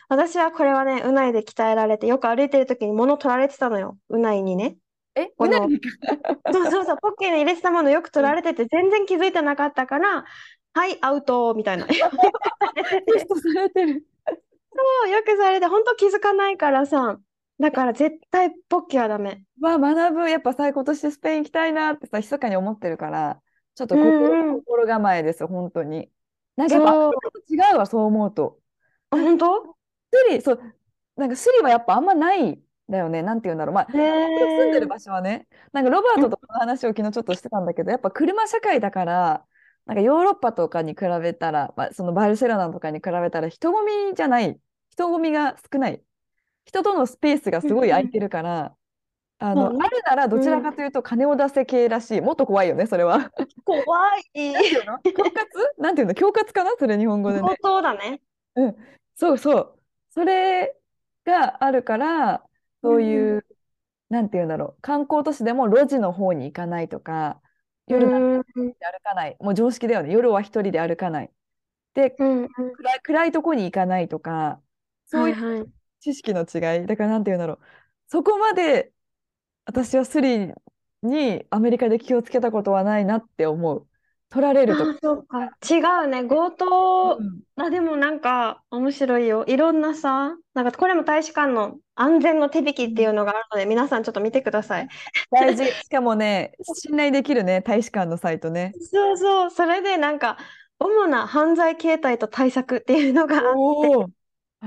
[0.09, 3.97] 私はこれはね、うないで鍛えられて、よく歩いてる時に物取られてたのよ。
[4.09, 4.77] うないにね。
[5.15, 5.89] え、このうなぎか。
[6.53, 10.25] そうそうそう、ポッケに入れてたものよく取られてて、全然気づいてなかったから、
[10.73, 11.85] はい、アウトみたいな。
[11.85, 14.05] テストされてる。
[14.73, 17.19] そうよくされて、本当気づかないからさ。
[17.59, 19.43] だから絶対ポッケはダメ。
[19.59, 23.41] まあ学ぶ、やっぱさ、今年スペイン行きたいなってさ、密かに思ってるから、
[23.75, 24.53] ちょっとう心。
[24.59, 26.09] 心構えですよ、本当に。
[26.55, 27.11] なんかやっぱ
[27.49, 28.60] 違うわ、そう思うと。
[29.11, 29.75] あ、本当？
[30.13, 30.61] スリ、そう、
[31.15, 33.21] なんかスリはやっぱあんまないんだよね。
[33.21, 33.75] なんて言うんだろう。
[33.75, 34.87] まあ、へ住んでるえ。
[34.87, 39.45] 場所はね、なんかロバートとかの話を昨日ちょっとしてたんだけど、やっぱ車社会だから、
[39.85, 44.59] なんかヨーロッパとかに比べたら、まあ、そのバルセロナとかに比べたら人混みじゃない。
[44.89, 46.01] 人混みが少ない。
[46.65, 48.75] 人とのスペースがすごい空いてるから、
[49.39, 49.79] あの、そうね。
[49.85, 50.51] あるならどちうん。
[50.51, 52.21] らかというと金を出せ系らしい。
[52.21, 53.31] もっと怖いよね、それは。
[53.65, 54.53] 怖い。
[55.13, 55.73] 恐喝？
[55.79, 56.13] なんていうの？
[56.13, 56.71] 恐喝かな？
[56.77, 57.57] それ日本語で強ね。
[57.63, 58.21] 盗だね。
[58.55, 58.75] うん。
[59.15, 59.79] そうそう。
[60.09, 60.75] それ
[61.25, 62.47] があるから、
[62.83, 63.39] うそうんいうん。
[63.39, 63.45] う、
[64.09, 64.81] なんていうんだろう。
[64.81, 67.41] 観光都市でも路地の方に行かないとか、
[67.87, 68.23] 夜なん
[68.55, 68.73] うん。
[68.79, 69.37] て歩かない。
[69.39, 70.11] もう常識だよね。
[70.13, 71.33] 夜は一人で歩かない。
[71.95, 72.49] で、うん。
[72.73, 74.61] 暗い、暗いとこに行かないとか、
[75.07, 75.71] そうはいいうはい。
[76.01, 76.87] 知識の違い。
[76.87, 77.59] だからなんていうんだろう。
[78.07, 78.93] そこまで
[79.65, 80.53] 私はスリ
[81.03, 83.89] にアメリカで気をつけたことはないなって思う。
[84.31, 84.85] 取られるとか。
[84.85, 85.43] ああ、そうか。
[85.69, 86.23] 違うね。
[86.23, 87.17] 強盗。
[87.19, 87.41] うん。
[87.57, 89.43] あ、でもなんか面白いよ。
[89.45, 94.87] いろんなさ、なんかこれも大使館の安全の手引きっていうのがあるので、皆さんちょっと見てください。
[95.31, 95.65] 大事。
[95.83, 98.71] しかもね、信頼できるね、大使館のサイトね。
[98.91, 99.49] そうそう。
[99.49, 100.37] それでなんか、
[100.79, 103.51] 主な犯罪形態と対策っていうのがあって。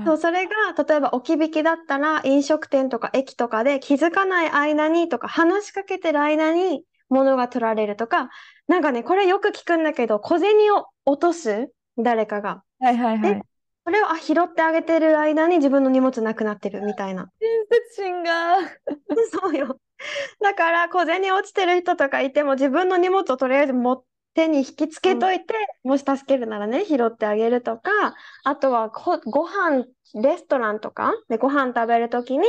[0.05, 0.51] そう、それが、
[0.83, 8.29] 例えば置き引きだったら、飲食店とか駅とかで気づかない間にとか、話しかけてる間に物が取られるとか、
[8.67, 12.63] なんかね、これよく聞くんだけど、小銭を落とす誰かが。
[12.79, 13.45] はいはいはで、い。
[13.85, 17.29] それをあ拾ってあげてる間に自分の荷物なくなってるみたいな。
[17.39, 18.57] 親切心が。
[19.31, 19.79] そうよ。
[20.41, 27.89] だから小銭落ちてる人とかいても自分の荷物をとりあえず持って手に引きつけといて、もし助けるならね、拾ってあげるとか、
[28.43, 32.45] あとはご、ご飯、レストランとかでご飯食べるときに、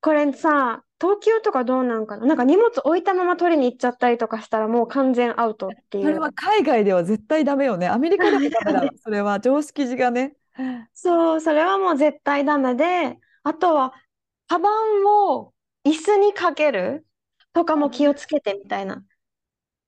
[0.00, 2.24] これさ、東京とかどうなんかな？
[2.24, 6.04] なんか荷物置いたまま取りに行っちゃったりとかしたらもう完全アウトっていう。
[6.04, 7.88] それは海外では絶対ダメよね。
[7.88, 8.90] アメリカでもダメだわ。
[9.04, 10.36] それは常識字がね。
[10.94, 13.92] そう、それはもう絶対ダメで、あとは、
[14.48, 15.52] カバンを
[15.84, 17.06] 椅子にかける
[17.52, 19.04] とかも気をつけてみたいな。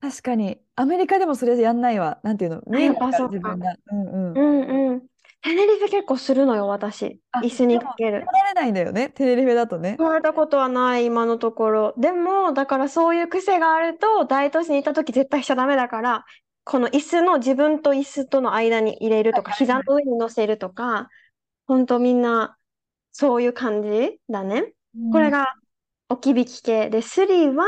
[0.00, 0.60] 確かに。
[0.74, 2.20] アメリカでもそれやんないわ。
[2.22, 2.62] なんていうの？
[2.66, 3.06] 見えないか。
[3.24, 3.74] 自分が。
[3.90, 4.32] うんうん。
[4.34, 5.06] うんうん。
[5.42, 7.20] テネリフェ結構するのよ、私。
[7.32, 8.26] あ、椅子にかける。
[8.26, 9.10] 取られないんだよね。
[9.10, 9.96] テレリフェだとね。
[9.98, 11.94] 言われたことはない、今のところ。
[11.96, 16.24] でも、だからそういう癖があると、大都市にいたとき絶対しちゃダメだから、
[16.64, 21.08] この椅子の自分と椅子との間に入れるとか、膝の上に乗せるとか、
[21.68, 22.56] ほんとみんな、
[23.12, 24.72] そういう感じだね。
[25.12, 25.46] これが
[26.08, 27.64] 置き引き系で、スリは、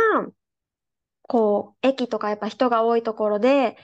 [1.22, 3.76] こう、駅とかやっぱ人が多いところで、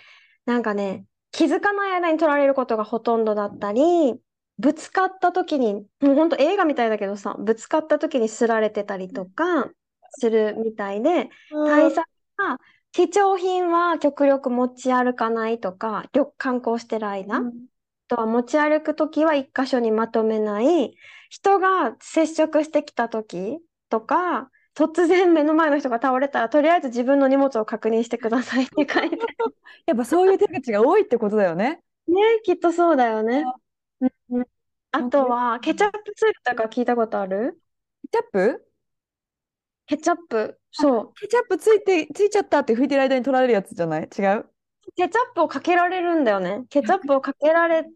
[0.46, 4.14] なんかね、気づかない間に取られることがほとんどだったり、
[4.58, 9.68] ぶつかった時に、もうほんと映画みたいだけどさ、ぶつかった時にすられてたりとか
[10.10, 11.30] するみたいで、
[11.64, 12.60] 対策は、
[12.92, 17.42] 貴重品は極力持ち歩かないとか、旅観光してる間、あ
[18.06, 20.96] とは持ち歩くときは一箇所にまとめない、
[21.30, 29.18] 人が接触してきたときとか、突然目の前の人が倒れたら、とりあえず自分の荷物を確認してくださいって書いて。
[29.86, 31.80] やっぱそういう手口が多いってことだよね。
[32.08, 33.44] ね、きっとそうだよね。
[33.46, 33.54] あ
[34.00, 34.46] うんうん
[34.96, 37.60] あとは、ケチャップついたか聞いたことある？
[38.02, 38.66] ケチャップ？
[39.86, 41.12] ケチャップ、そう。
[41.14, 44.02] ケチャップついて、ついちゃったって拭いてる間に取られるやつじゃない？
[44.02, 44.08] 違う？
[44.16, 44.18] ケ
[44.96, 46.64] チャップをかけられるんだよね。
[46.68, 47.90] ケチャップをかけられて、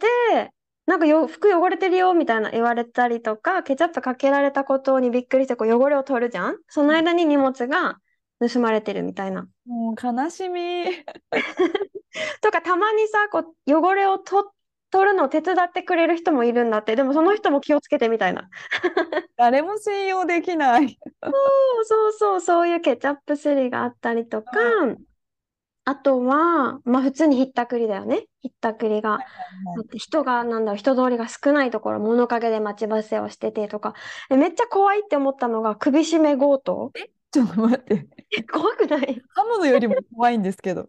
[0.89, 6.57] なんかよ服汚れてるよみたいな言われたりとか、ケチャップかけられたことにびっくりしてこう汚れを取るじゃん？
[6.69, 7.99] その間に荷物が
[8.41, 9.47] 盗まれてるみたいな。
[9.67, 10.87] もう悲しみ。
[12.41, 14.51] とかたまにさこう汚れをと
[14.91, 18.49] 取るのを手伝ってくれる人もいるんだってでもその人も気をつけてみたいな。
[19.37, 20.99] 誰も信用できない。
[21.23, 24.53] そうそうそうそういうケチャップスリがあったりとか、
[25.89, 28.27] あとはまあ普通にひったくりだよね。
[28.43, 29.19] ひったくりが。
[29.19, 29.25] だ
[29.83, 33.95] って人がなんだろう人通りが少ないところ物陰で待ち伏せをしててとか。
[34.31, 36.93] えめっちゃ怖いって思ったのが首絞め強盗
[37.31, 38.07] ちょっと待って。
[38.37, 39.23] え怖くない？
[39.29, 40.89] 刃物よりも怖いんですけど。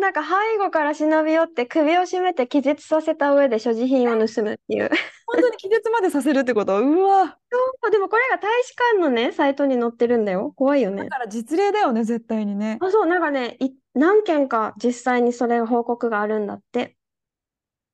[0.00, 4.90] なんか背後から忍び寄って首を絞めて気絶させた上で所持品を盗むっていう。
[5.26, 6.78] 本当に気絶までさせるってこと？
[6.78, 7.36] うわ。
[7.50, 11.04] そうでもこれが大使館のねサイトに載ってるんだよ怖いよね。
[11.04, 12.78] だから実例だよね、絶対にね。
[12.80, 16.96] あそうなんかねい何件か実際にそれが報告があるんだって。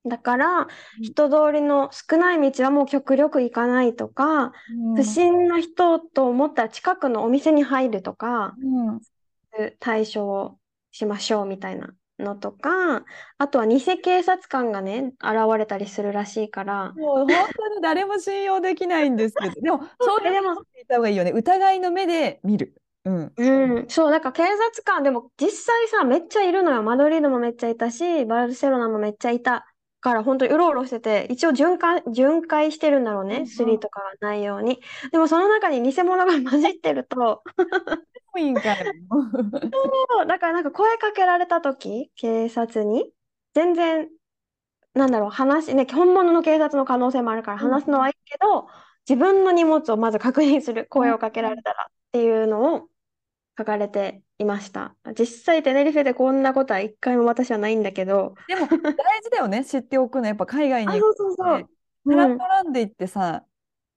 [0.06, 0.68] だから
[1.00, 9.00] 人通りの少ない道はもう極力行かないとか、うん不審な人と思ったら近くのお店に入るとか、うん
[9.78, 10.58] 対処を
[10.90, 13.04] しましょうみたいなのとか、
[13.38, 21.32] あとは偽警察官がね、現れたりするらしいから、もう本当に誰も信用できないんですけど、でも そういうえでもの言った方がいいよね。
[21.32, 22.74] 疑いの目で見る。
[23.04, 23.32] うん。
[23.36, 26.82] うん、そう、だから警察官、でも実際さ、めっちゃいるのよ。
[26.82, 29.66] マドリードもめっちゃいたし、バルセロナもめっちゃいた
[30.04, 34.80] から、本当にうろうろしてて、一応巡回、巡回してるんだろうね、うんうんスリとかがないように。
[35.10, 37.42] でもその中に偽物が混じってると、
[38.36, 38.76] いいんかい。
[39.72, 43.12] そうだからなんか声かけられた時警察に
[43.54, 44.08] 全然
[44.94, 48.68] なんだろう話ね本物の警察の可能性もあるからうん話すのはいいけど、
[49.08, 52.88] 自分の荷物をまず確認する声をかけられたらっていうのを
[53.56, 54.94] 書かれていました。
[55.18, 58.34] 実際テネリフェでこんなことは一回も私はないんだけど。
[58.48, 58.78] でも大
[59.22, 60.26] 事だよね、 知っておくの。
[60.26, 61.62] やっぱ海外にあ行そうそうそう。
[61.62, 62.72] くって、絡ん。
[62.72, 63.44] でいってさ、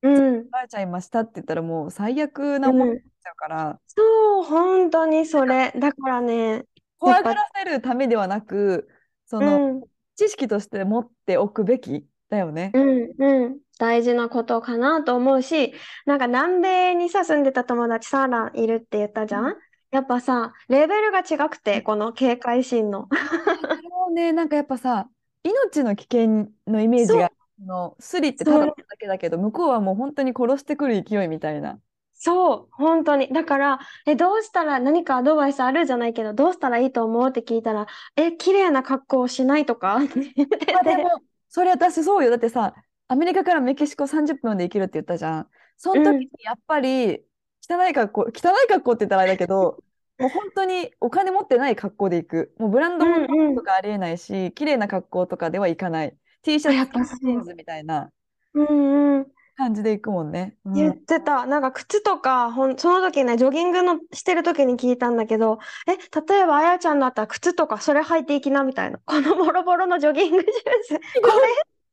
[0.04, 5.74] うん、バレちゃいましたって言ったらもう最悪なものになっちゃうから、そう本当にそれ。
[5.76, 6.66] だからね
[7.00, 8.88] 怖がらせるためではなく、
[9.26, 9.82] そのうん。
[10.16, 12.72] 知識として持っておくべきだよね。
[12.74, 15.74] うんうん、大事なことかなと思うし、
[16.06, 19.56] なんか南米にさ、住んでた友達サーラいるって言ったじゃん？
[19.92, 23.08] やっぱさ、レベルが違くて、この警戒心の。
[23.10, 25.08] それをね、なんかやっぱさ、
[25.44, 31.80] 命の危険のイメージが、そのスリってただだけだけど、向こうはもう本当に殺してくる勢いみたいな。
[32.14, 33.30] そう、本当に。
[33.32, 37.86] だから、え、どうしたら何かアドバイスあるじゃないけど、どうしたらいいと思うって聞いたら、
[38.16, 42.32] え、綺麗な格好をしないとかでも、それ私そうよ。
[42.32, 42.74] だってさ、
[43.08, 45.52] アメリカからメキシコ30分で行けるって言ったじゃん。
[45.78, 47.26] その時にやっぱり、
[47.70, 48.30] 汚い格好、汚
[48.64, 49.84] い格好って言ったらあれだけど、
[50.20, 52.56] もう本当にお金持ってない格好で行く。
[52.58, 56.18] もうブランドうんうん物とかありえないし、綺麗な格好とかでは行かない。
[56.42, 58.12] T シャツ、あやっぱそうジーンズみたいな
[58.54, 59.32] うんうん。
[59.56, 60.58] 感じで行くもんね。
[60.66, 61.46] うん言ってた。
[61.46, 69.00] なんか靴とか、ほん、その時ね、ジョギングのしてる時に聞いたんだけど、え、例えばあやちゃんだったら靴とかそれ履いていきなみたいな。
[69.06, 71.00] このボロボロのジョギングシューズ。
[71.22, 71.48] これ、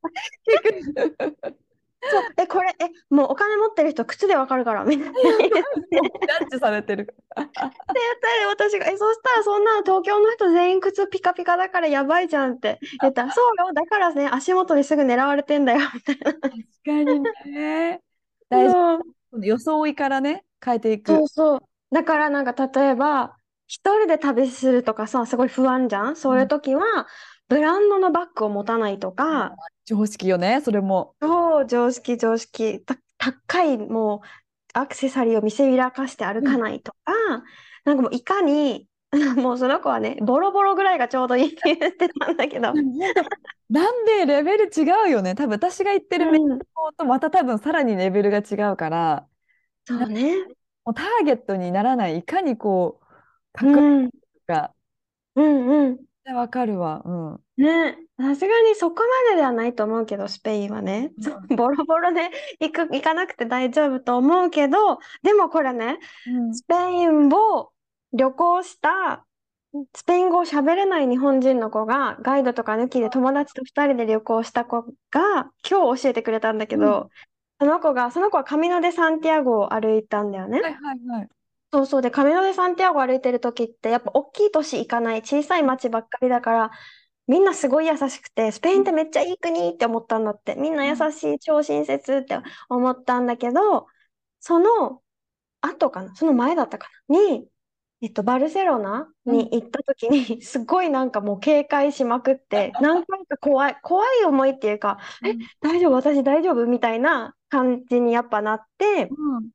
[2.07, 5.12] そう、え、これ、え、もうお金持ってる人靴でわかるから、みたいな。
[5.17, 7.07] ジャッジされてる。
[7.07, 7.14] で、
[8.49, 16.33] 私が、え、そしたらそんなの東京の人全員靴ピカピカだからやばいじゃんって言ったら、 そうよ、だからね、足元にすぐ狙われてんだよ、みたいな。
[16.33, 16.43] 確
[16.85, 17.21] かに
[17.53, 18.01] ね。
[18.51, 18.73] 大事。
[18.73, 21.12] そう装いからね、変えていく。
[21.12, 21.61] そうそう。
[21.90, 23.37] だからなんか例えば、
[23.67, 26.17] 一人で旅するとかさ、すごい不安じゃん？
[26.17, 27.07] そういう時は、
[27.48, 31.14] ブランドのバッグを持たないとか、常識よね、それも。
[31.20, 32.80] そう、常識常識。
[32.85, 34.20] た高いもう
[34.74, 37.12] アクセサリーを見せびらかして歩かないとか、
[37.85, 38.88] なんかもういかに、
[39.37, 42.72] もうその子はね、ボロボロぐらいがちょうどいいって言ってたんだけど。
[42.72, 43.24] でも本当
[43.68, 45.35] 南米レベル違うよね。
[45.35, 49.28] 多分私が言ってるメキうんシコとまた多分さらにレベルが違うから、
[49.87, 50.54] そうね。
[50.85, 53.04] もうターゲットにならない、いかにこう、
[53.61, 54.11] う隠ん。
[54.40, 54.74] すか、
[55.37, 56.04] うんうん。
[56.32, 57.02] わかるわ。
[57.04, 57.44] うん。
[57.56, 61.12] ね、さすがにそこまでではないと思うけど、スペインはね。
[61.50, 67.72] う ボロボロで行く、行かなくて大丈夫と思うけど、でもこれね、うんスペインを
[68.12, 69.27] 旅行した、
[69.94, 77.10] スペイン語を喋れない日本人の子が、ガイドとか抜きで友達と2人で旅行した子が、今日教えてくれたんだけど、
[77.60, 80.60] その子が、その子はカミノ・デ・サンティアゴを歩いたんだよね。
[80.60, 81.29] はいはいはい。
[81.75, 82.02] そうそう。
[82.02, 86.70] で、カミノ・デ・サンティアゴ歩いてる時って、やっぱ大きい都市行かない、小さい町ばっかりだから、
[87.27, 90.54] みんなすごい優しくて、スペインってめっちゃいい国って思ったんだって。
[90.54, 93.88] みんな優しい、超親切って思ったんだけど、
[94.38, 95.02] その
[95.62, 97.48] 後かな、その前だったかな、に、
[98.00, 109.50] えっと、バルセロナに行った時に、 すごいなんかもう警戒しまくって、何回か怖い、怖い思いっていうか、え、大丈夫、私大丈夫みたいな感じにやっぱなって、うん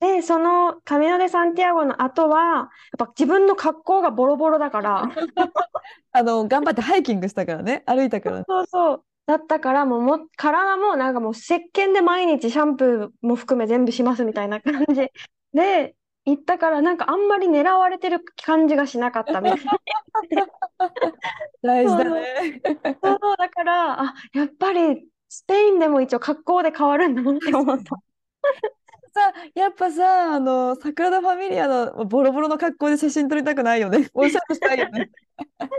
[0.00, 2.68] で、そのカミノ・デ・サンティアゴの後は、やっ
[2.98, 5.02] ぱ自分の格好がボロボロだから、
[6.12, 8.44] あの、頑張ってハイキングしたからね、歩いたからね。
[8.46, 9.04] そうそう。
[9.26, 15.10] だったからもうも体もなんかもう石鹸で毎日シャンプーも含め全部しますみたいな感じ
[15.52, 15.94] で
[16.24, 19.78] 行ったからなんかあんまり狙われてる感じがしなかったみたいな。
[21.62, 22.62] 大事だね。
[23.02, 27.96] そうだからあやっぱりスペインでも一応格好で変わるんだなって思った。
[29.12, 34.08] さ、やっぱさ、あの、サグラダ・ファミリアのボロボロの格好で写真撮りたくないよね。
[34.14, 35.10] おしゃれしたいよね。
[35.60, 35.70] そう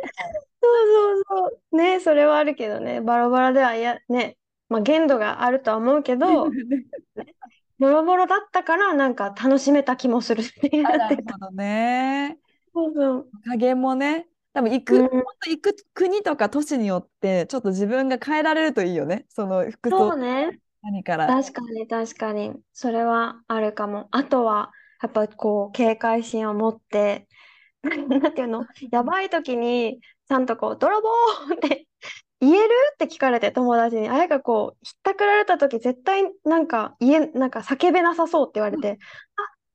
[0.62, 1.78] そうそう。
[1.78, 6.50] ねそれはあるけどねバラバラではいやねまあ限度があるとは思うけど
[7.80, 12.40] ボロボロだったからなんか楽しめた気もするっていうあなるほどね。
[12.74, 13.30] そうそう。
[13.46, 19.26] 加減もね、多分行く、うん本当行く国とか都市によって、ちょっと自分が変えられるといいよね。
[19.30, 20.60] その服装そうね。
[20.82, 21.28] 何から？
[21.28, 22.54] 確かに確かに。
[22.74, 24.08] それはあるかも。
[24.12, 24.72] あとは、
[25.02, 27.28] やっぱこう、警戒心を持って、
[27.84, 27.96] な
[28.30, 28.66] んていうの？
[28.92, 31.10] やばい時に、ちゃんとこう、泥棒
[31.56, 31.88] って
[32.42, 32.70] 言える？
[32.94, 34.10] って聞かれて、友達に。
[34.10, 39.00] あやがこう、ひったくられた時、絶対なんか言え、なんか叫べなさそうって言われて、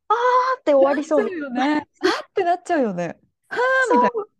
[0.08, 1.86] あ、あーって終わりそうなっよね。
[2.00, 3.18] あってなっちゃうよね。
[3.48, 4.30] はあみたいそう、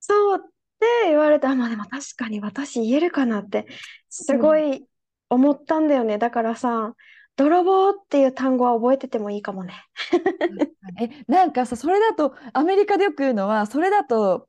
[0.00, 0.40] そうっ
[0.80, 3.66] て言われて、あ、まあでも確かに私言えるかなって、
[4.10, 4.86] すごい
[5.32, 6.18] 思ったんだよね。
[6.18, 6.94] だからさ、
[7.36, 9.74] 泥棒っていう単語は覚えててもいいかもね。
[10.48, 11.02] な。
[11.02, 14.48] え、なんかさ、それだと、アメリカでよく言うのは、それだと、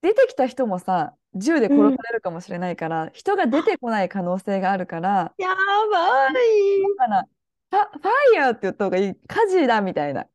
[0.00, 6.96] 出てきた人もさ、銃で殺されるかもしれないから、人が出てこない可能性があるから、やばい。
[6.96, 7.28] かな、
[7.70, 10.26] ファ、ファイヤーって言った方がいい、火事だみたいな。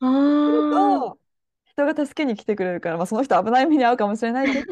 [0.00, 1.18] あーと
[1.64, 4.66] 人が助けに来てくれるから、まあ、その人危ない目に遭うかもしれないけど、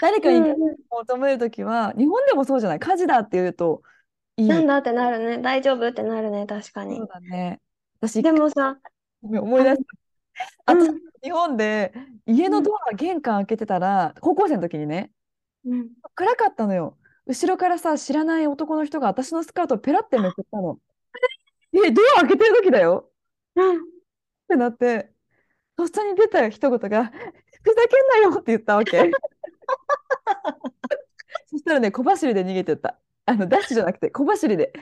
[0.00, 3.82] 誰かにうん求めるときは、日本でもそうじゃない、火事だって言うと
[4.36, 4.48] いい。
[4.48, 5.38] なんだってなるね。
[5.38, 6.46] 大丈夫ってなるね。
[6.46, 7.08] 確かにそう。
[7.08, 7.60] だね。
[8.00, 8.78] 私、でもさ、
[9.22, 9.80] 思い出した。
[9.80, 9.98] うん
[10.66, 11.92] 私、日本で
[12.24, 15.10] 家のドア、玄関開けてたら、高校生の時にね、
[15.64, 16.96] うん、暗かったのよ。
[17.26, 20.78] 後ろからさ、知らない男の人が私のスカートをペラってめくったの。
[21.84, 23.10] え、ドア開けてる時だよ
[23.56, 23.80] うん、っ
[24.48, 25.12] てなって、
[25.76, 29.10] とっさに出た一言が、ふざけんなよって言ったわけ。
[31.50, 32.98] そしたらね、小走りで逃げてった。
[33.26, 34.72] あの、ダッシュ じゃなくて、小走りで。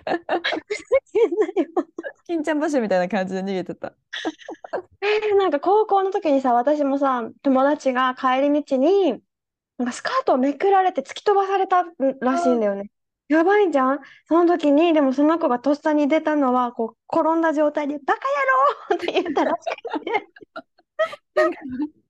[2.26, 3.94] 金ちゃん走りみたいな感じで逃げてった。
[5.00, 9.22] えーなんか高校の時にさ、私もさ、友達が帰り道に、
[9.78, 11.84] なんかスカートをめくられて突き飛ばされた
[12.20, 12.90] らしいんだよね。
[13.28, 18.20] やばいじゃんその時に、でもその子がとっさに出たのは、こう、転んだ状態で、バカ
[18.90, 19.58] 野郎って言ったらし
[20.00, 20.28] くて。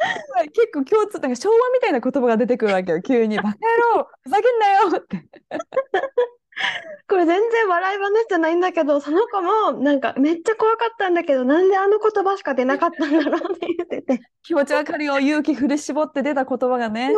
[0.52, 3.36] 結構共通、なんか昭和みたいな言葉が出てくるわけよ、急に。
[3.38, 5.24] バカ野郎、ふざけんなよって。
[7.08, 14.20] これ全然笑い話じゃないんだけど、その子もなんかめっちゃ怖かったんだけど、なんであの言葉しか出なかったんだろうって言ってて。
[14.42, 17.12] 気持ちわかるよ、勇気振り絞って出た言葉がね。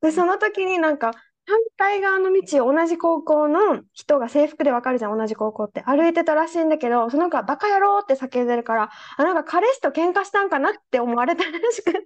[0.00, 1.10] で、その時になんか
[1.48, 5.82] 反対側の道を同じ高校の人が制服でわかるじゃん、同じ高校って。
[5.86, 12.00] 歩いてたらしいんだけど、その子はバカ野郎って叫んでるから、あ、なんか彼氏と喧嘩したんかなって思われたらしくて。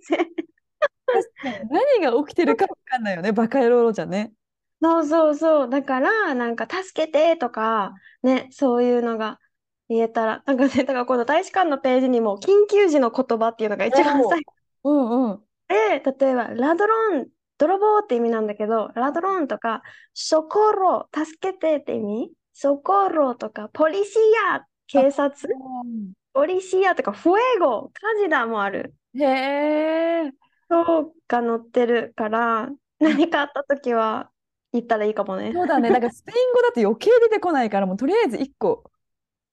[1.68, 4.32] 何が起きてるかわかんないよね、バカ野郎じゃね。
[4.80, 5.68] そうそうそう。
[5.68, 9.40] だから、なんか助けてとか、ね、そういうのが
[9.88, 14.52] 言えたら、なんかね、だからこの大使館のページにも緊急時の言葉っていうのが一番最後
[14.84, 15.40] うんうん。
[15.68, 17.28] で、例えば、ラドロン、
[17.62, 19.82] 泥棒って意味なんだけど、ラドロンとか、
[20.14, 22.32] ソコロ、助けてって意味？
[22.52, 24.18] ソコロとか、ポリシ
[24.50, 25.54] ア、警察、
[26.32, 28.94] ポリシアとか、フエゴ、火事だもある。
[29.14, 30.32] へえ。
[30.68, 34.30] そうが載ってるから、何かあったときは
[34.72, 35.52] 言ったらいいかもね。
[35.54, 35.90] そうだね。
[35.90, 38.90] だからスペイン語だと余計出てこないから、もうとりあえず一個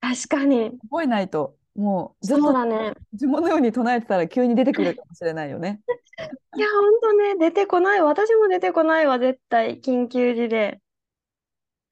[0.02, 0.80] 確かに。
[0.90, 2.52] 覚えないと、もうずっと。
[2.52, 5.82] 呪文のように唱えてたら急に出てくるかもしれないよね。
[6.58, 8.02] いや、ほんとね、出てこない。
[8.02, 9.80] 私も出てこないわ、絶対。
[9.80, 10.82] 緊急時で。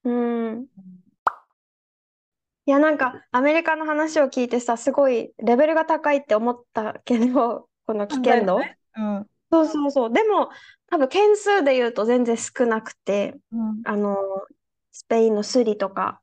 [0.04, 0.66] うん。
[2.66, 8.58] いや、なんか、アメリカの話を聞いてさ、すごいレベルが高いって思ったけど、この危険度。
[8.58, 9.26] ねうん。
[9.50, 10.12] そうそうそう。
[10.12, 10.50] でも、
[10.90, 13.80] 多分件数で言うと全然少なくて、うん。
[13.84, 14.18] あの、
[14.92, 16.20] スペインのスリとか、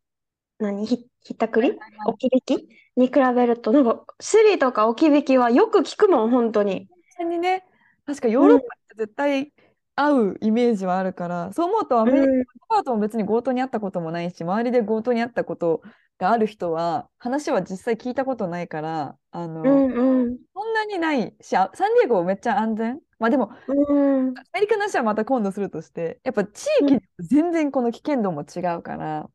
[0.59, 1.79] 何、ひ、ひったくり？
[2.05, 2.84] 置き引き？
[2.95, 6.87] に比べると、なんか、スリとか置き引きはよく聞くもん、本当に。
[6.89, 7.65] 実際にね、
[8.05, 9.53] 確かヨーロッパって絶対
[9.95, 15.81] 合うイメージはあるから、そう思うとアメリカうんのパートも別に強盗にあったこともないし、周りで強盗にあったこと
[16.17, 20.37] がある人は、話は実際聞いたことないから、あの、うんうん。
[20.53, 23.01] そんなにないし、あサンディエゴめっちゃ安全？
[23.19, 24.29] まあでも、うん。
[24.37, 29.29] アメリカの話はまた今度するとして、やっぱ地域全然この危険度も違うから、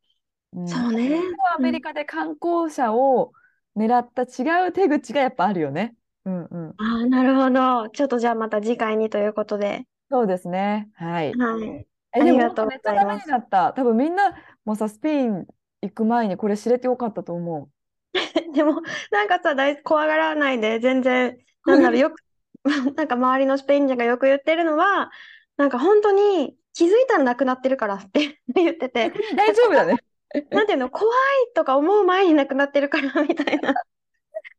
[0.52, 1.20] うんそうね。
[1.56, 3.32] アメリカで観光者を
[3.76, 5.94] 狙った違う手口がやっぱあるよね。
[6.24, 6.68] うんうん。
[6.70, 7.88] ああ、なるほど。
[7.90, 9.84] ちょっとじゃあまた次回にということで。
[10.10, 10.90] そうですね。
[10.94, 11.32] はい。
[11.34, 11.86] はい。
[12.14, 13.72] え、ありがとうごめっちゃダメざいますになった。
[13.72, 15.46] 多分みんなもさ、スペイン
[15.82, 17.70] 行く前にこれ知れてよかったと思
[18.54, 22.16] でも、なんかさ、大怖がらないで、全然、なんだろう、よく、
[22.96, 25.10] なんか周りのスペイン人がよく言ってるのは、
[25.56, 29.36] なんか本当に気づいたらなくなってるからって 言ってて、う。
[29.36, 29.96] 大丈夫だね。
[30.50, 33.72] なんていうの、怖いとか思う前になくなってるからみたいな。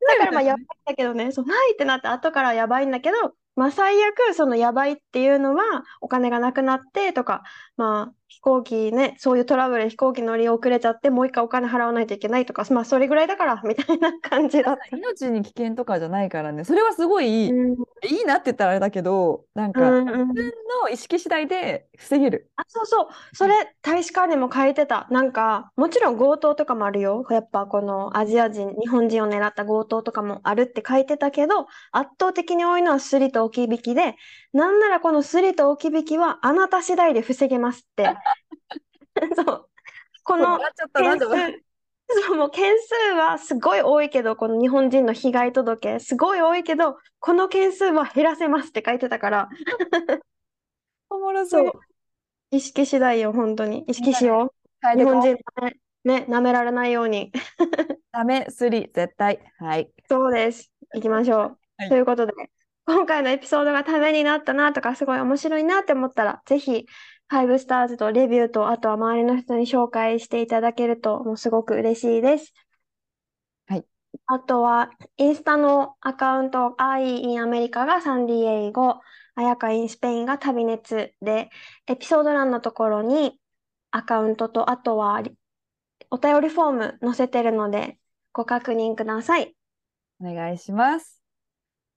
[0.08, 7.44] だからまあやばいんだけどね、そう、ないってなって後からやばいんだけど、まあ最悪そのやばいっていうのはお金がなくなってとか、
[7.78, 14.82] まあ飛行機ね、そういうトラブルで飛行機乗り遅れちゃってもう一回お金払わないといけないとか、まあそれぐらいだからみたいな感じだった。
[14.96, 16.64] 命に危険とかじゃないからね。
[16.64, 20.46] それはすごいいい、うんいいなって言ったらあれだけど、なんか、うんうん自分
[20.84, 22.50] の意識次第で防げる。
[22.56, 23.08] あ、そうそう。
[23.34, 25.08] それ、大使館でも書いてた。
[25.12, 27.26] なんか、もちろん強盗とかもあるよ。
[27.30, 34.16] やっぱこのアジア人、日本人を狙った強盗とかもあるって書いてたけど、圧倒的に多いのはスリと置き引きで、
[34.54, 38.16] なんならこのスリと置き引きはあなた次第で防げますって。
[39.36, 39.68] そう。
[40.24, 40.60] この
[40.94, 41.26] 件数、
[42.26, 49.50] そう、もう件数はすごい多いけど、この日本人の被害届、すごい多いけど、この件数は減らせますって書いてたから、
[51.10, 51.72] おもろそう。
[52.52, 53.84] 意識次第よ、本当に。
[53.88, 54.98] 意識しよう。
[54.98, 55.38] 日本人
[56.04, 57.32] ね、舐められないように。
[58.12, 59.40] ダメ、スリ、絶対。
[59.60, 59.90] はい。
[60.10, 60.72] そうです。
[60.94, 61.40] 行きましょう。
[61.78, 62.34] はいということで、
[62.86, 66.86] 今回のエピソードがためになったなとか、すごい面白いなって思ったら、ぜひ、
[67.30, 72.54] 5スターズとレビューと、あとは周りの人に紹介していただけると、もうすごく嬉しいです。
[73.68, 73.86] はい。
[74.26, 79.00] あとは、インスタのアカウント、I in アメリカがサンディエゴ、
[79.36, 81.50] あやか in スペインが旅熱で、
[81.88, 83.40] エピソード欄のところに
[83.92, 85.36] アカウントと、あとはリ
[86.10, 87.98] お便りフォーム載せてるので、
[88.34, 89.56] ご確認ください。
[90.20, 91.21] お願いします。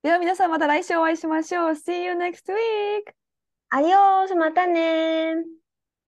[0.05, 1.71] では皆さんまた来週お会いしましょう。
[1.71, 3.11] See you next week!
[3.71, 5.33] アディオース、またね。